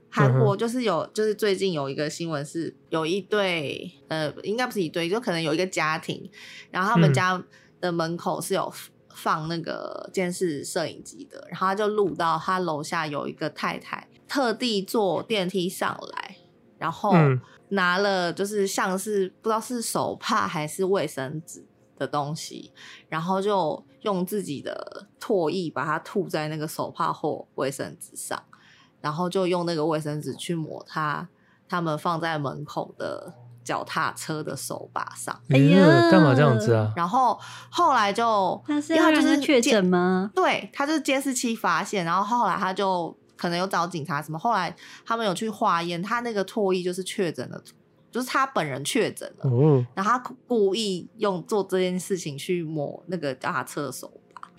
[0.09, 6.29] 韩国就是有，就是最近有一个新闻是有一对，呃，应该不是一对，就可能有一个家庭，
[6.71, 7.43] 然后他们家
[7.81, 8.71] 的门口是有
[9.13, 16.37] 放那个监视摄影机的，然后他就录到他楼下有一个太太特地坐电梯上来，
[16.77, 17.13] 然后
[17.69, 21.65] 拿了就是像是不知道是手帕还是卫生纸
[21.97, 22.71] 的东西，
[23.09, 28.43] 然后就用自己的唾液把它吐在那个手帕或卫生纸上。
[29.01, 31.27] 然后就用那个卫生纸去抹他
[31.67, 33.33] 他们放在门口的
[33.63, 35.37] 脚踏车的手把上。
[35.49, 36.91] 哎呀，干嘛这样子啊？
[36.95, 37.39] 然后
[37.69, 40.31] 后来就，他是因为他就是确诊吗？
[40.35, 44.37] 对，他就是监视器发现，然后后来他就可能有找警察什么。
[44.37, 47.61] 后来他们有去化验，他那个唾液就是确诊的，
[48.11, 49.49] 就是他本人确诊了。
[49.49, 54.11] 哦，然后他故意用做这件事情去抹那个脚踏车的手。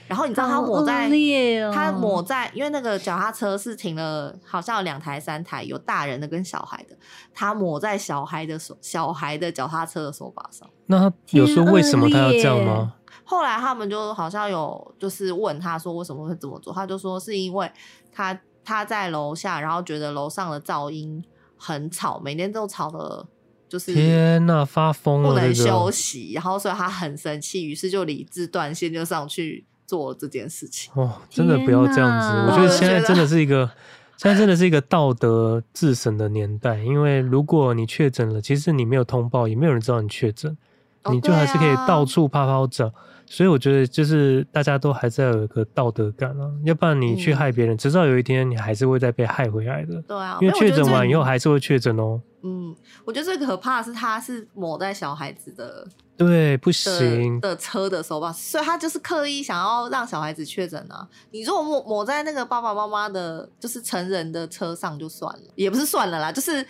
[0.07, 6.97] 然后你知道他抹在，哦、他抹在，因为那个脚踏车是停了，好像有两台、三台，有大人的跟小孩的。
[7.33, 10.69] 他抹在小孩的手，小孩的脚踏车的手把上。
[10.87, 12.95] 那他有说为什么他要这样吗？
[13.25, 17.71] 后来他们就好像有就是问他说为什么会这么做，他就说是因为
[18.13, 21.25] 他他在楼下，然后觉得楼上的噪音
[21.57, 23.27] 很吵，每天都吵的，
[23.67, 29.65] 就是天呐，发疯了，不能休息，然后所以他很生气，于是就理智断线，就上去。
[29.87, 30.93] 做这件事情。
[30.95, 32.51] 哦，真的不要这样子！
[32.51, 33.71] 我觉得现在真的是一个，
[34.17, 36.79] 现在真的是一个道德自省的年代。
[36.79, 40.57] 因为如果你确诊了，其实你没有通报，也没有人知道你确诊，
[41.03, 42.91] 哦、你就还是可以到处趴趴走。
[43.35, 50.01] 所以我觉得，就是大家都还是要有一个道德感啊，要不然你去害别人，迟早、嗯、有一天你还是会再被害回来的。
[50.03, 52.21] 对啊，因为确诊完以后还是会确诊哦。
[52.45, 52.73] 嗯，
[53.05, 55.85] 我觉得最可怕的是他是抹在小孩子的，
[56.17, 61.09] 对，不行的车的手吧，所以他就是刻意想要让小孩子确诊啊。
[61.33, 66.65] 你如果抹抹在那个爸爸妈妈的，就是成人的车上就算了，也不是算了啦，就是。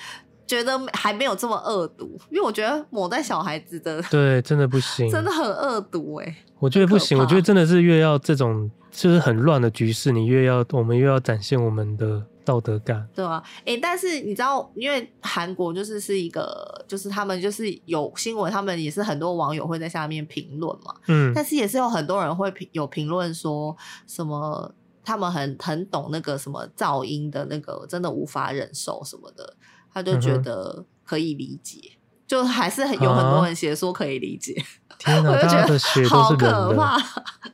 [0.47, 6.37] 觉得还没有这么恶毒，因为我觉得抹在小孩子的，对，真的不行，真的很恶毒哎。
[6.59, 23.77] 我觉得不行，我觉得真的是越要这种就是很乱的局势，你越要我们越要展现我们的道德感，对啊，哎、欸，但是你知道，因为韩国就是是一个，就是他们就是有新闻，他们也是很多网友会在下面评论嘛，嗯，但是也是有很多人会评有评论说
[24.07, 24.73] 什么，
[25.05, 29.55] 他们很很懂那个什么噪音的那个，真的无法忍受什么的。
[29.95, 34.53] 他就觉得可以理解，嗯、就还是很有很多人写说可以理解。
[34.89, 36.77] 啊、天哪，大家的血都是人的，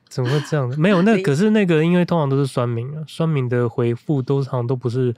[0.09, 0.72] 怎么会这样？
[0.78, 5.14] 没有 那可是那个，因为通常都是酸民啊，酸民的回复都常都不是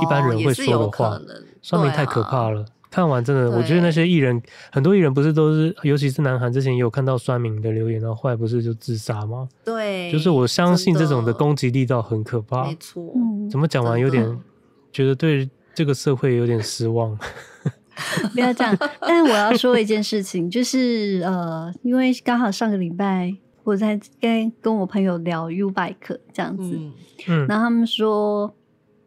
[0.00, 1.08] 一般人会说的话。
[1.10, 1.22] 哦、
[1.60, 4.40] 酸民太可怕了，啊、看完真的，我觉得那些艺人，
[4.72, 9.48] 很多艺人不是都是，尤其是南韩之前也有看到酸民的留言，然后后来不是就自杀吗？
[9.64, 12.64] 对，就是我相信这种的攻击力道很可怕。
[12.64, 13.12] 没错，
[13.50, 14.38] 怎么讲完有点
[14.90, 15.50] 觉得对。
[15.76, 17.14] 这个社会有点失望，
[18.32, 18.74] 不要这样。
[18.98, 26.78] 但是我要说一件事情，就是呃，因为刚好上个礼拜我在跟跟我朋友聊 U Bike 这样子，
[27.28, 28.54] 嗯，然后他们说，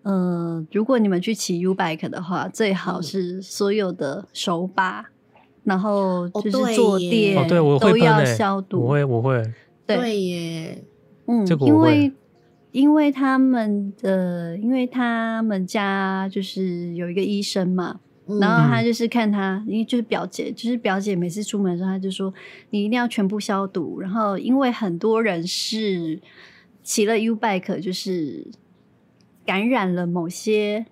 [0.04, 8.82] 呃，如果你们去骑 U Bike 的话，最好是所有的手把，嗯、然后就是坐垫，哦、对我会都要消毒。
[8.82, 9.44] 我会，我会，
[9.88, 10.84] 对，耶，
[11.26, 11.96] 嗯，这个我会。
[11.96, 12.12] 因为
[12.72, 22.32] 因为他们的，因为他们家就是有一个医生嘛，嗯、然后他就是看他，因为就是表姐，就是表姐每次出门的时候，他就说
[22.70, 24.00] 你一定要全部消毒。
[24.00, 26.20] 然后因为很多人是
[26.84, 28.46] 骑了 U bike，就是
[29.46, 30.86] 感染了某些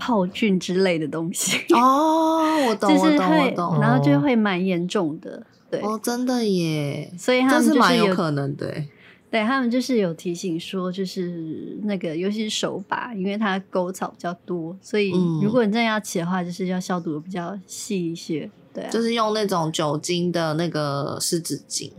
[0.00, 1.58] 泡菌之类的东西。
[1.74, 5.46] 哦，我懂， 就是会，我懂，我懂，然后就会蛮严重的。
[5.70, 8.82] 对，哦，真的耶，所以他们就是蛮有可能的。
[9.30, 18.50] 对，他们就是有提醒说，就是那个尤其是手把，因为它沟槽比较多，所以如果你真的要骑的话，就是要消毒的比较细一些。
[18.74, 21.92] 对啊，就是用那种酒精的那个湿纸巾，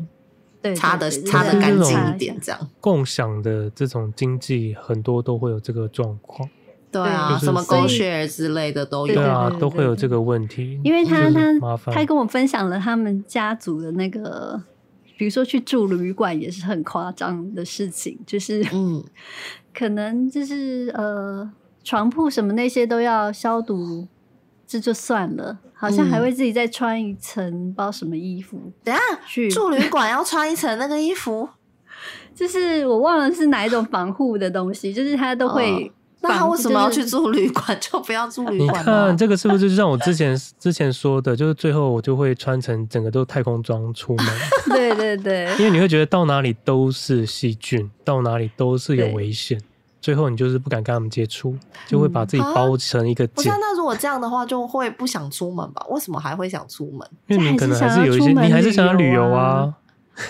[0.61, 2.69] 对，擦的擦的干净一点，这样。
[2.81, 6.49] 共享的这种经济很多都会有这个状况。
[6.91, 10.81] 对啊，什么 GoShare 之类的都有，对啊，都会有这个问题。
[10.83, 14.61] 因为他他他跟我分享了他们家族的那个。
[15.21, 19.03] 比如说去住旅馆也是很夸张的事情，就是嗯，
[19.71, 21.47] 可能就是呃
[21.83, 24.07] 床铺什么那些都要消毒，
[24.65, 28.59] 这就算了，好像还会自己再穿一层不知道什么衣服。
[28.83, 31.47] 等下去住旅馆要穿一层那个衣服，
[32.33, 35.91] 就是我忘了是哪一种防护的东西，就是它都会。
[36.21, 37.77] 哦那他为什么要去住旅馆？
[37.81, 38.81] 就不要住旅馆。
[38.81, 44.25] 你看这个是不是就像我之前之前说的，就是最后我就会穿成整个都太空装出门。
[44.69, 49.59] 对对对，因为你会觉得到哪里都是细菌，到哪里都是有危险，
[49.99, 51.55] 最后你就是不敢跟他们接触，
[51.87, 55.83] 就会把自己包成一个那如果这样的话，就会不想出门吧？
[55.89, 57.07] 为什么还会想出门？
[57.27, 59.73] 因为你可能还是有一些，你还是想要旅游啊。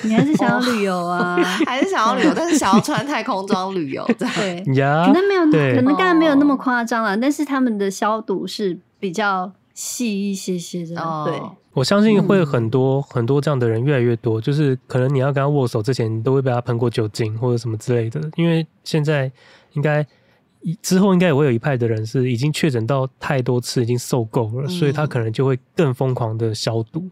[0.04, 1.36] 你还是想要旅游啊？
[1.66, 7.18] 还是想要旅游，但是想要穿太空装旅游，对， 可能没有，可能刚才没有那么夸张了。
[7.18, 10.96] 但是他们的消毒是比较细一些些的。
[11.26, 11.42] 对，
[11.74, 18.22] 我相信会很多很多这样的人越来越多，就是可能你要跟他握手之前，都会被他喷过酒精或者什么之类的。
[18.36, 19.32] 因为现在
[19.74, 20.06] 应该
[20.82, 27.10] 之后应该也会有一派的人是已经确诊到太多次，已经受够了，所以他可能就会更疯狂的消毒。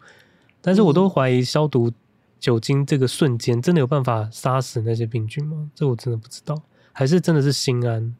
[0.61, 1.91] 但是我都怀疑消毒。
[2.39, 5.69] 酒精这个瞬间真的有办法杀死那些病菌吗？
[5.75, 6.55] 这我真的不知道，
[6.93, 8.15] 还是真的是心安？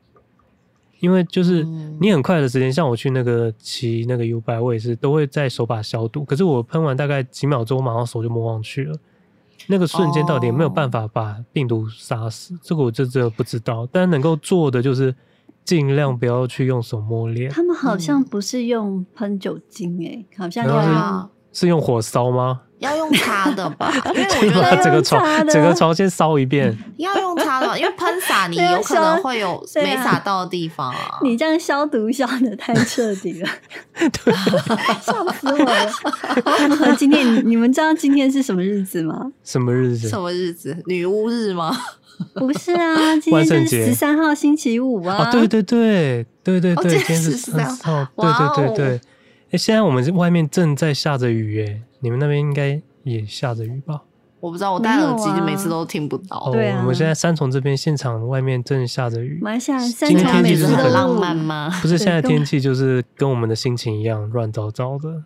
[1.00, 1.64] 因为就是
[2.02, 6.26] 你很快的时间，像我去那个骑那个 U-bike，我也是都会在手把消毒。
[6.26, 8.94] 可是我喷完大概几秒钟，我马上手就摸上去了。
[9.68, 12.60] 那个瞬间到底有没有办法把病毒杀死？
[12.62, 13.88] 这个我就真的不知道。
[13.90, 15.16] 但能够做的就是
[15.64, 17.50] 尽量不要去用手摸脸。
[17.50, 21.30] 他们好像不是用喷酒精诶、欸，好像要。
[21.54, 22.64] 是用火烧吗？
[22.80, 23.94] 要用擦的吧？
[24.42, 26.76] 因为我觉得整个床整个床先烧一遍。
[26.98, 31.20] 要用擦的， 因为喷洒你有可能会有没洒到的地方啊。
[31.24, 33.50] 你这样消毒消的太彻底了，
[34.00, 34.34] 对，
[35.02, 36.96] 笑死我了。
[36.98, 39.32] 今天你们知道今天是什么日子吗？
[39.44, 40.08] 什么日子？
[40.10, 40.76] 什么日子？
[40.86, 41.78] 女巫日吗？
[42.34, 45.18] 不是啊，今天是十三号星期五啊。
[45.20, 49.02] 哦，对对对对对对，今天是十三号，对对对对。
[49.52, 54.02] 哎，现在我们外面正在下着雨，哎，你们那边应该也下着雨吧？
[54.40, 56.50] 我不知道，我戴耳机就每次都听不到。
[56.54, 59.38] 对啊，我们现在三重这边现场外面正下着雨。
[59.42, 61.70] 蛮下，今天天气就是很浪漫吗？
[61.84, 65.24] 不是，现在天气就是跟我们的心情一样乱糟糟的，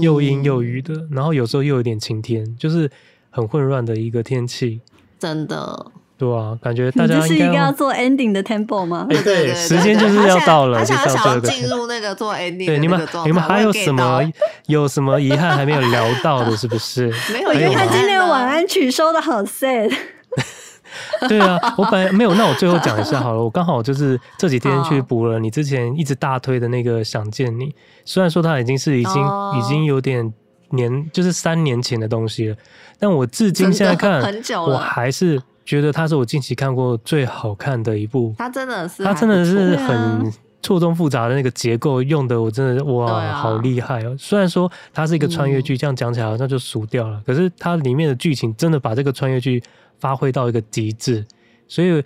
[0.00, 2.90] 又阴又雨的，然后有时候又有点晴天，就是
[3.28, 4.80] 很混乱的一个天气。
[5.18, 5.92] 真的。
[6.18, 9.06] 对啊，感觉大家是一个要做 ending 的 tempo 吗？
[9.10, 12.64] 哎对，时间就是要到了，就是要进入那个做 ending。
[12.64, 14.22] 对，你们你们还有什么
[14.66, 16.56] 有什么遗憾还没有聊到的？
[16.56, 17.12] 是不是？
[17.34, 19.92] 没有，我觉得他今天的晚安曲收的好 sad。
[21.28, 23.42] 对啊，我本来没有，那我最后讲一下好了。
[23.42, 27.66] 我刚好就是这几天去补了你之前一直大推的那个《想见你》，
[28.06, 29.22] 虽然说它已经是已经
[29.58, 30.32] 已经有点
[30.70, 32.56] 年，就是三年前的东西了，
[32.98, 34.22] 但我至今现在看，
[34.66, 35.42] 我还是。
[35.66, 44.16] 觉得它是我近期看过最好看的一部，它真的是，它真的是很错综复杂的那个结构用的，我真的哇，啊、好厉害哦！
[44.18, 49.62] 虽然说它是一个穿越剧，这样讲起来好像就俗掉了，嗯、可是它里面的剧情真的把这个穿越剧
[49.98, 51.24] 发挥到一个极致，
[51.68, 52.02] 所以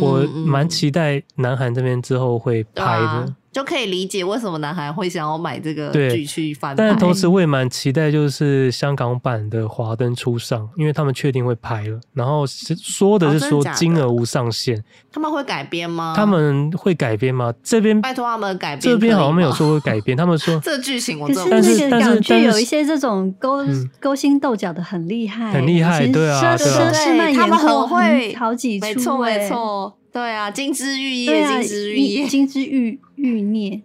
[0.00, 3.34] 我蛮期待南韩这边之后会拍的。
[3.54, 14.82] 就可以理解为什么男孩会想要买这个剧去翻拍，但同时我也蛮期待，就是香港版的《华灯初上》，因为他们确定会拍了，然后是说的是说金额无上限，哦、
[15.12, 16.14] 他们会改编吗？
[16.16, 17.54] 他们会改编吗？
[17.62, 23.64] 这边拜托他们改编，这边好像没有说会改编，他们说 这剧情我，可是那个港剧有一些这种勾
[24.00, 26.92] 勾心斗角的很厉害，很厉害，对啊，对啊，
[27.36, 29.96] 他们很会好几出，没错没错。
[30.14, 33.82] 对啊，金枝玉叶，金枝玉叶，金枝玉玉孽，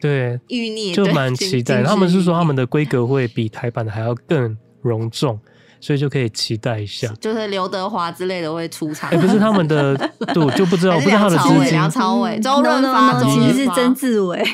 [0.00, 1.84] 对，玉孽就蛮期待。
[1.84, 5.38] 他们是说他们的规格会比台版的还要更隆重，
[5.80, 7.06] 所以就可以期待一下。
[7.20, 9.08] 就是刘德华之类的会出场。
[9.10, 9.96] 哎，不是他们的，
[10.34, 11.70] 对，我就不知道，不知道他的资金。
[11.70, 14.44] 梁朝伟、周润发，其实是曾志伟，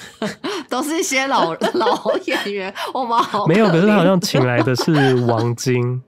[0.70, 2.72] 都是一些老 老演员。
[2.94, 6.02] 我们好没有，可是他好像请来的是王晶。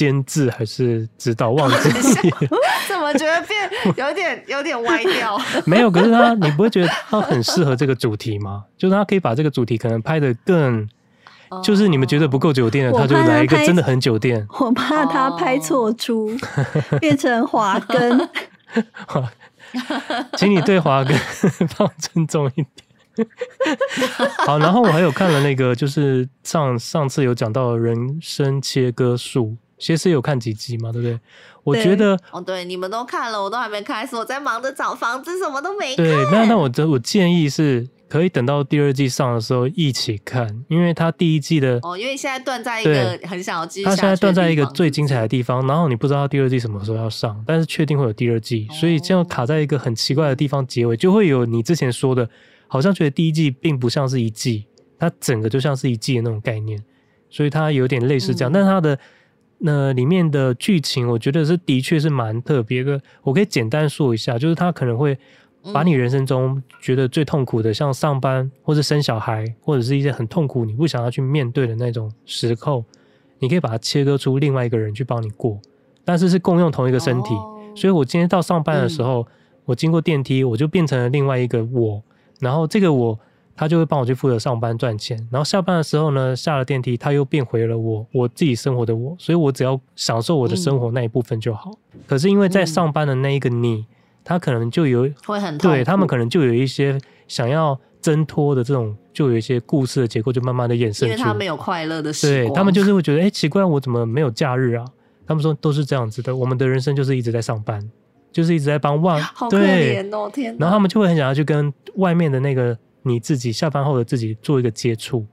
[0.00, 1.90] 监制还是指导忘记？
[2.88, 5.38] 怎么觉得变有点 有点歪掉？
[5.66, 8.64] 没有，可是他，你不会觉得他很适合这个主题吗？
[8.78, 10.88] 就是他可以把这个主题可能拍的更，
[11.62, 14.46] 就是你们觉得不够酒店的，他就来一个真的很酒店。
[14.58, 16.34] 我怕他拍错出，
[16.98, 18.26] 变成华根。
[20.38, 21.14] 请你对华根
[21.68, 23.28] 放尊重一点。
[24.46, 29.58] 好，然后我还有看了那个，就是上上次有讲到人生切割术。
[29.80, 31.18] 其实有看几集嘛，对不对？
[31.64, 36.04] 我觉得哦，对，你们都看了，我都还没开始，我在忙着找房子，什么都没看。
[36.04, 52.28] 对，那那我的我建议是可以等到第二季上的时候一起看，因为它第一季的哦，因为现在断在一个很想要继续，它现在断在一个最精彩的地方，然后你不知道第二季什么时候要上，但是确定会有第二季，所以这样卡在一个很奇怪的地方结尾，就会有你之前说的，
[52.68, 54.66] 好像觉得第一季并不像是一季，
[54.98, 56.82] 它整个就像是一季的那种概念，
[57.28, 58.98] 所以它有点类似这样，嗯、但它的。
[59.62, 63.00] 那里面的剧情，我觉得是的确是蛮特别的。
[63.22, 65.18] 我可以简单说一下，就是他可能会
[65.72, 72.82] 把你人生中觉得最痛苦的，像上班或者生小孩，或者是一些很痛苦你不想要去面对的那种时候，
[73.38, 75.60] 你可以把它切割出另外一个人去帮你过，
[76.04, 77.34] 但是是共用同一个身体。
[77.76, 79.26] 所以我今天到上班的时候，
[79.66, 82.02] 我经过电梯，我就变成了另外一个我，
[82.40, 83.20] 然后这个我。
[83.60, 91.70] 他就会帮我去负责上班赚钱，然后下班的时候呢，下了电梯，他又变回了我，我自己生活的我，所以我只要享受我的生活那一部分就好。
[91.92, 93.84] 嗯、可是因为在上班的那一个你，
[94.24, 96.98] 他可能就有会很对他们可能就有一些
[97.28, 101.10] 想要挣脱的这种，就有一些故事的结构就慢慢的衍生出来。
[101.10, 104.86] 因为他没有快乐的时光，对他们就是会觉得，哎，奇怪，我怎么没有假日啊？
[105.26, 107.86] 他们说都是这样子的，我们的人生就是一直在上班，
[108.32, 110.56] 就是一直在帮外，好可怜哦，天！
[110.58, 112.74] 然后他们就会很想要去跟外面的那个。
[113.02, 115.26] 你自己下班后的自己做一个接触，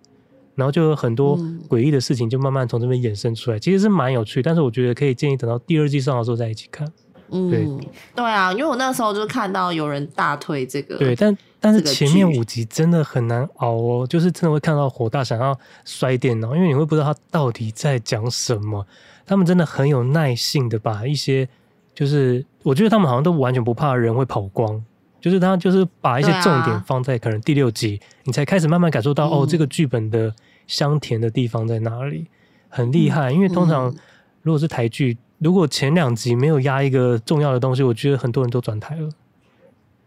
[0.55, 1.37] 然后就有很多
[1.69, 4.41] 诡异的事情就慢慢从这边衍生出来，嗯、其实是蛮有趣。
[4.41, 6.91] 但是我觉得可以建议等到第二季上的时候再一起看。
[7.29, 7.67] 嗯，对
[8.15, 18.87] 对啊，因为我那时候就看到有人大推这个，对，但但是前面五集真的很难熬哦，就是真的会看到火大，想要摔电脑，因为你会不知道他到底在讲什么。
[19.25, 21.49] 他们真的很有耐性的把一些，
[21.93, 24.81] 就是我觉得他们好像都完全不怕人会跑光。
[25.27, 30.33] 就是他，就是把一些重点放在可能第六集，啊、你才开始慢慢感受到、嗯、哦，这个剧本的
[30.67, 32.27] 香甜的地方在哪里。
[32.69, 33.29] 很厉害。
[33.29, 33.93] 因为通常
[34.41, 39.09] 如果是台剧，如果前两集没有压一个重要的东西，我觉得很多人都转台了。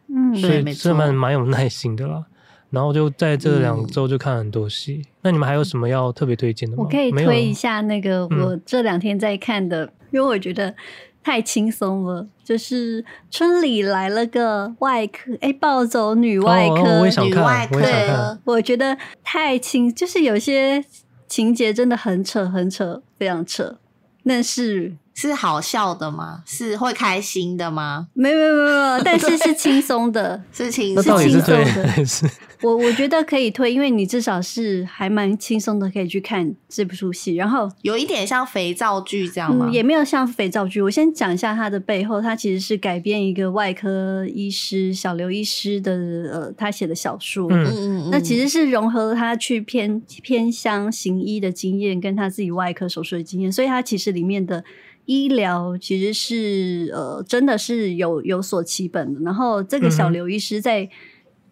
[0.08, 2.24] 嗯，所以是蛮蛮有耐心的啦。
[2.70, 5.02] 然后就在这两周就看很多戏。
[5.20, 6.84] 那你们还有什么要特别推荐的吗？
[6.84, 10.74] 我可以推一下那个我这两天在看的，因为我觉得。
[11.22, 20.84] 太轻松了，就是村里来了个外科，哎、欸，暴走女外科，女外科，对，我觉得太轻，就是有些
[21.28, 23.78] 情节真的很扯，很扯，非常扯，
[24.24, 24.94] 但是。
[25.20, 26.42] 是好笑的吗？
[26.46, 28.08] 是会开心的吗？
[28.14, 32.30] 没有没有没有， 但是是轻松的， 是轻是轻松的。
[32.62, 37.34] 我我觉得可以推，因为你至少是还蛮轻松的，可以去看这部出戏。
[37.34, 39.66] 然后有一点像肥皂剧这样吗？
[39.68, 40.82] 嗯，也没有像肥皂剧。
[40.82, 45.92] 我先讲一下它的背后，它其实是改编一个外科医师小刘医师的
[46.30, 47.48] 呃他写的小说。
[47.50, 48.08] 嗯嗯嗯。
[48.10, 54.62] 那其实是融合了他去偏偏乡行医的经验，跟他自己外科手术的经验，所以他其实里面的。
[55.06, 59.20] 医疗其实是呃，真的是有有所其本的。
[59.22, 60.88] 然后这个小刘医师在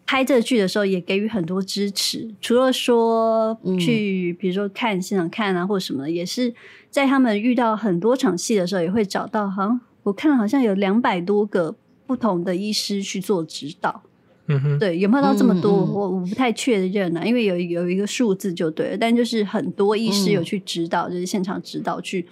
[0.05, 2.19] 拍这个剧的时候，也给予很多支持。
[2.19, 6.53] 嗯、除了说去，比如说看现场看啊，或者什么的，也是
[6.89, 9.49] 在他们遇到很多场戏的时候，也会找到。
[9.49, 11.75] 好像我看了，好像有两百多个
[12.07, 14.01] 不同的医师去做指导。
[14.47, 15.81] 嗯哼，对，有没有到这么多？
[15.81, 18.97] 嗯嗯我我不太确认啊，因为有有一个数字就对了。
[18.97, 22.25] 但就是很多医师有去指导，嗯、就是现场指导去。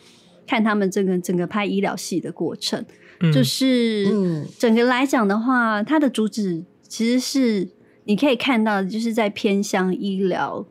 [0.48, 2.84] 看他们这个整个拍医疗戏的过程，
[3.20, 7.68] 嗯、就是整个来讲的话，它的主旨其实是
[8.06, 10.66] 你可以看到，就是在偏向医疗，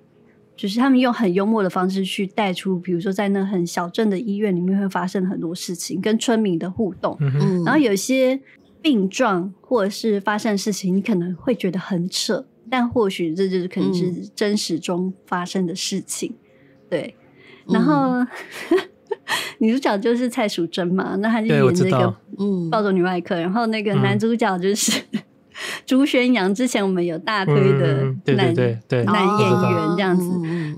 [0.56, 8.40] 就是他们用很幽默的方式去带出，比如说在那很小镇的医院里面会发生很多事情，跟村民的互动，嗯、然后有些
[8.80, 16.34] 病状或者是发生的事情，你可能会觉得很扯，但或许这就是可能是真实中发生的事情，
[16.88, 17.14] 对，
[17.68, 18.14] 然后。
[18.14, 18.26] 嗯
[19.58, 25.02] 女主角就是蔡淑臻嘛，那她就演那个嗯暴走女外科，然后那个男主角就是
[25.86, 28.04] 朱轩洋，之前我们有大推的
[28.34, 28.54] 男
[29.06, 30.30] 男演员这样子，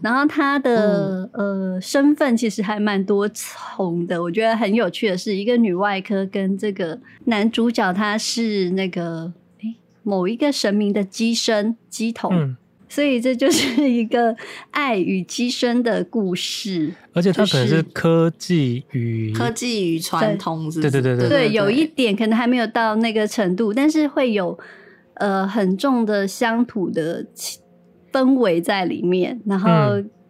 [0.03, 9.75] 然后他的呃身份其实还蛮多重的，我觉得很有趣的是，一个女外科跟这个男主角他是那个诶
[10.05, 12.57] 某一个神明的机身乩童。
[12.89, 14.35] 所以这就是 一个
[14.71, 24.59] 爱与乩身的故事，而且它可能是科技与、就是、科技与传统是是，对对对对对，有一点可能还没有到那个程度，但是会有
[25.15, 27.27] 呃很重的乡土的
[28.13, 29.69] 氛围在里面，然后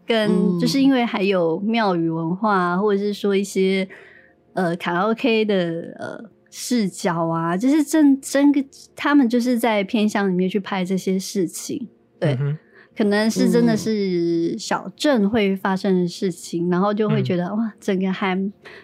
[0.04, 3.88] 跟就是因为还有庙宇文化，或者是说一些
[4.54, 8.64] 呃卡拉 OK 的呃视角啊，就是真真个
[8.96, 11.86] 他们就是在偏乡里面去拍这些事情。
[12.18, 12.58] 对，嗯、
[12.96, 18.36] 可能是真的是小镇会发生的事情，嗯、然后就会觉得哇，整个还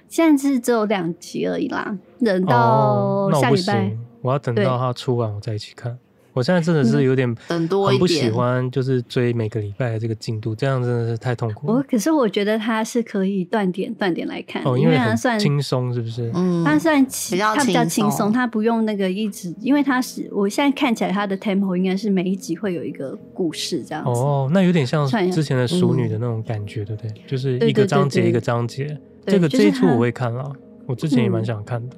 [0.09, 5.99] 现在是只有两集而已啦，等到下礼拜，哦、我，我要等到它出完我再一起看。
[6.35, 11.69] 我现在真的是有点很不喜欢，就是追每个礼拜的这个进度，这样真的是太痛苦。
[11.69, 16.31] 我可是我觉得它是可以断点断点来看，哦，因为它算轻松，是不是？
[16.35, 24.11] 嗯，它算比较它比较轻松，它不用那个一直，因为它是我现在看起来它的 tempo 应该是每一集会有一个故事这样子。
[24.11, 27.13] 哦，那有点像之前的熟女的那种感觉，对不对？
[27.29, 30.53] 就是一个章节一个章节，这个这一出我会看了，
[30.87, 31.97] 我之前也蛮想看的。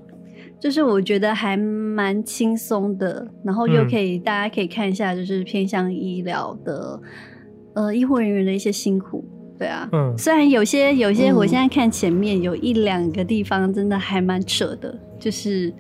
[0.59, 7.01] 就是我觉得还蛮轻松的，然后又可以、嗯、大家可以看一下，就是偏向医疗的，
[7.75, 9.23] 呃，医护人员的一些辛苦，
[9.59, 15.73] 对啊，嗯，虽然有些有些我现在看前面有一两个地方真的还蛮扯的，嗯、就是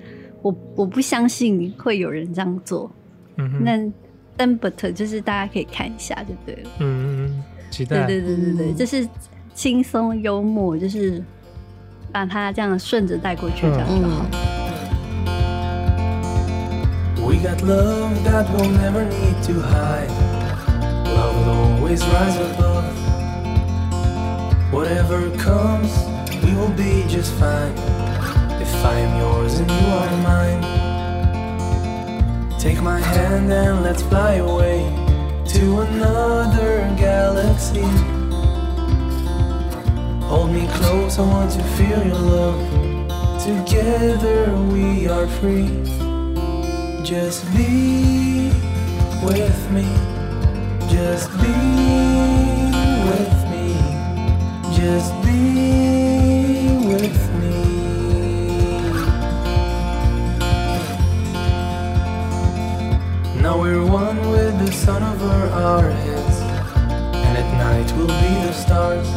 [0.43, 2.91] 我我不相信会有人这样做，
[3.39, 3.93] 嗯哼，那
[4.37, 9.09] 但 but 就是大家可以看一下就对了，嗯，期待，对对对对对，嗯、就是
[9.55, 11.23] 轻松幽默，就是
[12.13, 14.27] 把它这样顺着带过去这样就好。
[14.33, 14.56] 嗯
[17.47, 20.11] Got love that we'll never need to hide.
[21.15, 22.93] Love will always rise above.
[24.73, 25.93] Whatever comes,
[26.43, 27.71] we will be just fine.
[28.61, 30.61] If I am yours and you are mine.
[32.59, 34.83] Take my hand and let's fly away
[35.55, 37.87] to another galaxy.
[40.27, 42.61] Hold me close, I want to feel your love.
[43.41, 46.06] Together we are free.
[47.07, 48.51] Just be
[49.23, 49.87] with me.
[50.91, 51.55] Just be
[53.07, 53.79] with me.
[54.75, 57.59] Just be with me.
[63.41, 66.41] Now we're one with the sun over our heads,
[67.25, 69.09] and at night we'll be the stars.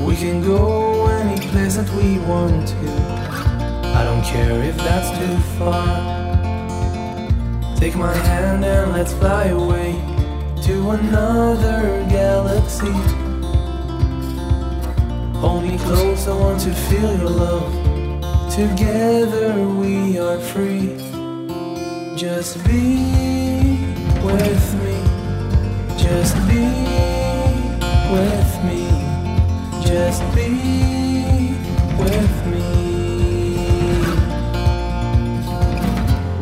[0.00, 3.18] We can go any place that we want to.
[3.94, 5.84] I don't care if that's too far.
[7.76, 9.92] Take my hand and let's fly away
[10.62, 12.94] to another galaxy.
[15.40, 17.72] Hold me close, I want to feel your love.
[18.54, 20.96] Together we are free.
[22.16, 22.96] Just be
[24.28, 24.96] with me.
[26.04, 26.66] Just be
[28.14, 28.82] with me.
[29.84, 30.50] Just be
[31.98, 32.47] with me.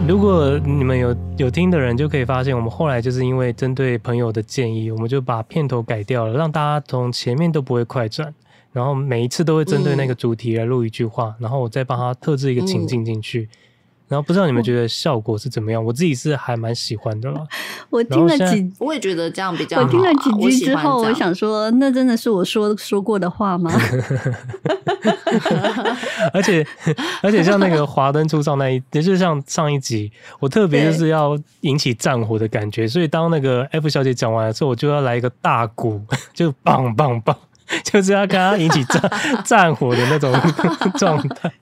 [0.09, 8.33] 如果你们有有听的人，就可以发现，我们后来就是因为针对朋友的建议，我们就把片头改掉了，让大家从前面都不会快转。
[8.73, 13.49] 然后每一次都会针对那个主题来录一句话，嗯、然后我再帮他特制一个情境进去。
[13.51, 13.57] 嗯、
[14.09, 15.85] 然后不知道你们觉得效果是怎么样？
[15.85, 17.47] 我自己是还蛮喜欢的 了。
[17.91, 19.83] 我听了几，我也觉得这样比较好。
[19.83, 23.71] 我听了几句之后，我，我想说，那真的是我说说过的话吗？
[26.33, 26.67] 而且
[27.23, 30.11] 而且像那个华灯初上那一，也就是像上一集，
[30.41, 36.01] 我特别就是要引起战火的感觉，所以当那个 F 小姐讲完了之后，我就要来一个大鼓，
[36.33, 37.37] 就棒棒棒。
[37.85, 39.11] 就是要跟他引起战
[39.45, 40.33] 战火的那种
[40.99, 41.53] 状态。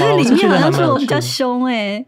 [0.00, 2.06] 那里面好像说我比较凶哎、欸。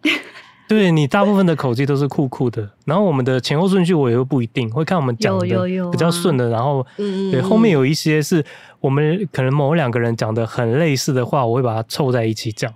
[0.69, 5.47] 对，你大部分的口气都是酷酷的，然后我们的前后顺序我也会不一定会看我们讲的
[5.93, 8.45] 比较顺的，然后对后面有一些是
[8.81, 12.75] 我们可能某两个人讲的很类似的话，我会把它凑在一起讲。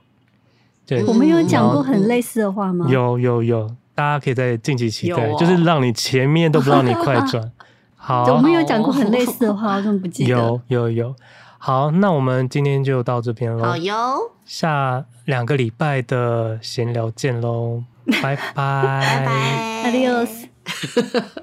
[0.86, 2.86] 对，我们有讲过很类似的话吗？
[2.88, 7.50] 有有有，大家可以再敬请期待，就是让你前面都不让你快转。
[8.02, 10.30] 好，我们有讲过很类似的话，我怎么不记得？
[10.30, 11.14] 有有有，
[11.58, 13.64] 好，那我们今天就到这边喽。
[13.64, 17.84] 好哟，下两个礼拜的闲聊见喽，
[18.22, 21.40] 拜拜， 拜拜，Adios。